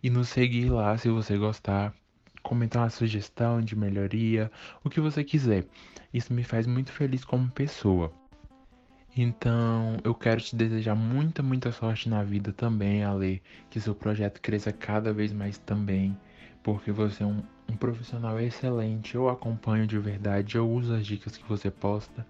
e 0.03 0.11
nos 0.11 0.29
seguir 0.29 0.71
lá 0.71 0.97
se 0.97 1.09
você 1.09 1.37
gostar, 1.37 1.93
comentar 2.43 2.83
uma 2.83 2.91
sugestão 2.91 3.61
de 3.61 3.77
melhoria, 3.77 4.51
o 4.85 4.91
que 4.91 5.01
você 5.01 5.25
quiser. 5.25 5.67
Isso 6.13 6.33
me 6.33 6.43
faz 6.43 6.67
muito 6.67 6.93
feliz 6.93 7.25
como 7.25 7.51
pessoa. 7.51 8.13
Então, 9.17 9.97
eu 10.05 10.15
quero 10.15 10.41
te 10.41 10.55
desejar 10.55 10.95
muita, 10.95 11.43
muita 11.43 11.73
sorte 11.73 12.09
na 12.09 12.23
vida 12.23 12.53
também, 12.53 13.03
Ale. 13.03 13.43
Que 13.69 13.81
seu 13.81 13.95
projeto 13.95 14.41
cresça 14.41 14.73
cada 14.73 15.13
vez 15.13 15.33
mais 15.33 15.59
também. 15.59 16.17
Porque 16.63 16.93
você 16.93 17.25
é 17.25 17.27
um, 17.27 17.43
um 17.69 17.77
profissional 17.77 18.39
excelente. 18.39 19.17
Eu 19.17 19.29
acompanho 19.29 19.87
de 19.87 19.99
verdade, 19.99 20.57
eu 20.57 20.71
uso 20.71 20.95
as 20.95 21.05
dicas 21.05 21.37
que 21.37 21.49
você 21.49 21.71
posta. 21.71 22.25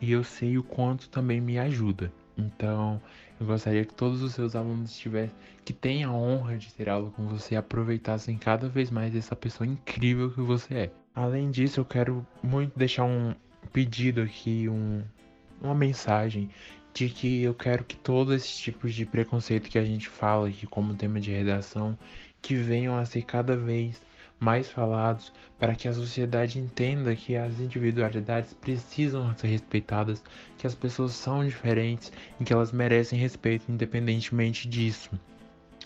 E 0.00 0.12
eu 0.12 0.22
sei 0.22 0.56
o 0.56 0.62
quanto 0.62 1.08
também 1.08 1.40
me 1.40 1.58
ajuda. 1.58 2.12
Então, 2.38 3.02
eu 3.40 3.46
gostaria 3.46 3.84
que 3.84 3.92
todos 3.92 4.22
os 4.22 4.32
seus 4.32 4.54
alunos 4.54 4.96
tivessem, 4.96 5.34
que 5.64 5.72
têm 5.72 6.04
a 6.04 6.12
honra 6.12 6.56
de 6.56 6.72
ter 6.72 6.88
aula 6.88 7.10
com 7.10 7.26
você, 7.26 7.56
aproveitassem 7.56 8.38
cada 8.38 8.68
vez 8.68 8.90
mais 8.90 9.14
essa 9.16 9.34
pessoa 9.34 9.66
incrível 9.66 10.30
que 10.30 10.40
você 10.40 10.74
é. 10.74 10.90
Além 11.14 11.50
disso, 11.50 11.80
eu 11.80 11.84
quero 11.84 12.24
muito 12.42 12.78
deixar 12.78 13.04
um 13.04 13.34
pedido 13.72 14.22
aqui, 14.22 14.68
um, 14.68 15.02
uma 15.60 15.74
mensagem 15.74 16.48
de 16.94 17.08
que 17.08 17.42
eu 17.42 17.54
quero 17.54 17.84
que 17.84 17.96
todos 17.96 18.34
esses 18.34 18.56
tipos 18.56 18.94
de 18.94 19.04
preconceito 19.04 19.68
que 19.68 19.78
a 19.78 19.84
gente 19.84 20.08
fala 20.08 20.48
aqui 20.48 20.66
como 20.66 20.94
tema 20.94 21.20
de 21.20 21.32
redação, 21.32 21.98
que 22.40 22.54
venham 22.54 22.96
a 22.96 23.04
ser 23.04 23.22
cada 23.22 23.56
vez 23.56 24.00
mais 24.40 24.68
falados 24.68 25.32
para 25.58 25.74
que 25.74 25.88
a 25.88 25.92
sociedade 25.92 26.58
entenda 26.58 27.14
que 27.16 27.36
as 27.36 27.58
individualidades 27.58 28.54
precisam 28.54 29.34
ser 29.36 29.48
respeitadas, 29.48 30.22
que 30.56 30.66
as 30.66 30.74
pessoas 30.74 31.12
são 31.12 31.44
diferentes 31.44 32.12
e 32.40 32.44
que 32.44 32.52
elas 32.52 32.72
merecem 32.72 33.18
respeito 33.18 33.70
independentemente 33.70 34.68
disso. 34.68 35.10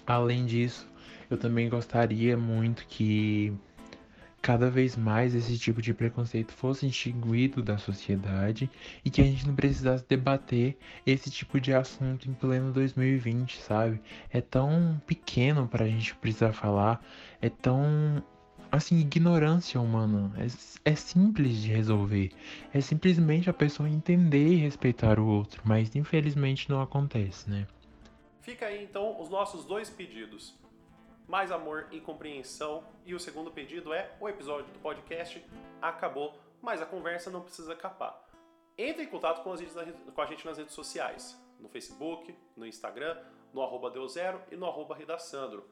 Além 0.06 0.44
disso, 0.44 0.88
eu 1.30 1.38
também 1.38 1.68
gostaria 1.68 2.36
muito 2.36 2.86
que 2.86 3.52
cada 4.42 4.68
vez 4.68 4.96
mais 4.96 5.36
esse 5.36 5.56
tipo 5.56 5.80
de 5.80 5.94
preconceito 5.94 6.52
fosse 6.52 6.84
extinguido 6.84 7.62
da 7.62 7.78
sociedade 7.78 8.68
e 9.04 9.08
que 9.08 9.22
a 9.22 9.24
gente 9.24 9.46
não 9.46 9.54
precisasse 9.54 10.04
debater 10.08 10.76
esse 11.06 11.30
tipo 11.30 11.60
de 11.60 11.72
assunto 11.72 12.28
em 12.28 12.34
pleno 12.34 12.72
2020, 12.72 13.58
sabe? 13.60 14.02
É 14.28 14.40
tão 14.40 15.00
pequeno 15.06 15.68
para 15.68 15.84
a 15.84 15.88
gente 15.88 16.16
precisar 16.16 16.52
falar, 16.52 17.00
é 17.40 17.48
tão 17.48 18.20
assim, 18.72 18.98
ignorância 18.98 19.78
humana. 19.78 20.32
É, 20.38 20.90
é 20.90 20.94
simples 20.94 21.58
de 21.58 21.68
resolver. 21.68 22.32
É 22.72 22.80
simplesmente 22.80 23.50
a 23.50 23.52
pessoa 23.52 23.88
entender 23.88 24.48
e 24.48 24.56
respeitar 24.56 25.20
o 25.20 25.26
outro, 25.26 25.62
mas 25.64 25.94
infelizmente 25.94 26.70
não 26.70 26.80
acontece, 26.80 27.50
né? 27.50 27.66
Fica 28.40 28.66
aí 28.66 28.82
então 28.82 29.20
os 29.20 29.28
nossos 29.28 29.66
dois 29.66 29.90
pedidos. 29.90 30.58
Mais 31.28 31.52
amor 31.52 31.86
e 31.92 32.00
compreensão. 32.00 32.82
E 33.04 33.14
o 33.14 33.20
segundo 33.20 33.50
pedido 33.50 33.92
é: 33.92 34.16
o 34.18 34.28
episódio 34.28 34.72
do 34.72 34.78
podcast 34.80 35.44
acabou, 35.80 36.36
mas 36.60 36.80
a 36.80 36.86
conversa 36.86 37.30
não 37.30 37.42
precisa 37.42 37.76
capar. 37.76 38.18
Entre 38.76 39.04
em 39.04 39.06
contato 39.06 39.42
com, 39.42 39.54
com 40.12 40.20
a 40.22 40.26
gente 40.26 40.46
nas 40.46 40.56
redes 40.56 40.74
sociais, 40.74 41.38
no 41.60 41.68
Facebook, 41.68 42.34
no 42.56 42.66
Instagram, 42.66 43.16
no 43.52 43.62
arroba 43.62 43.90
Deuzero 43.90 44.40
e 44.50 44.56
no 44.56 44.66
arroba 44.66 44.96
Redaçandro. 44.96 45.68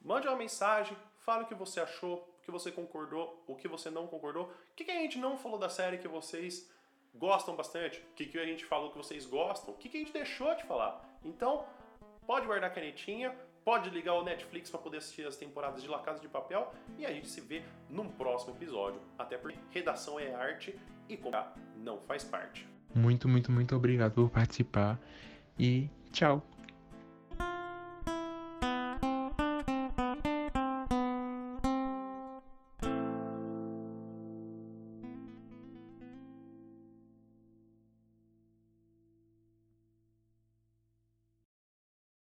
Mande 0.00 0.28
uma 0.28 0.36
mensagem, 0.36 0.96
fale 1.18 1.44
o 1.44 1.46
que 1.46 1.54
você 1.54 1.80
achou, 1.80 2.31
que 2.42 2.50
você 2.50 2.70
concordou, 2.70 3.42
o 3.46 3.54
que 3.54 3.68
você 3.68 3.90
não 3.90 4.06
concordou. 4.06 4.44
O 4.44 4.74
que, 4.74 4.84
que 4.84 4.90
a 4.90 5.00
gente 5.00 5.18
não 5.18 5.36
falou 5.36 5.58
da 5.58 5.68
série 5.68 5.98
que 5.98 6.08
vocês 6.08 6.70
gostam 7.14 7.54
bastante? 7.54 7.98
O 7.98 8.14
que, 8.14 8.26
que 8.26 8.38
a 8.38 8.44
gente 8.44 8.64
falou 8.64 8.90
que 8.90 8.98
vocês 8.98 9.26
gostam? 9.26 9.74
O 9.74 9.76
que, 9.76 9.88
que 9.88 9.96
a 9.96 10.00
gente 10.00 10.12
deixou 10.12 10.54
de 10.54 10.64
falar? 10.64 11.18
Então, 11.24 11.64
pode 12.26 12.46
guardar 12.46 12.70
a 12.70 12.72
canetinha, 12.72 13.34
pode 13.64 13.90
ligar 13.90 14.14
o 14.14 14.24
Netflix 14.24 14.70
para 14.70 14.80
poder 14.80 14.98
assistir 14.98 15.26
as 15.26 15.36
temporadas 15.36 15.82
de 15.82 15.88
La 15.88 16.00
Casa 16.00 16.20
de 16.20 16.28
Papel 16.28 16.72
e 16.98 17.06
a 17.06 17.12
gente 17.12 17.28
se 17.28 17.40
vê 17.40 17.62
num 17.88 18.08
próximo 18.08 18.54
episódio. 18.54 19.00
Até 19.18 19.36
porque 19.38 19.58
redação 19.70 20.18
é 20.18 20.34
arte 20.34 20.78
e 21.08 21.16
comprar 21.16 21.54
não 21.76 22.00
faz 22.00 22.24
parte. 22.24 22.66
Muito, 22.94 23.28
muito, 23.28 23.50
muito 23.50 23.74
obrigado 23.74 24.12
por 24.14 24.30
participar 24.30 24.98
e 25.58 25.88
tchau. 26.12 26.42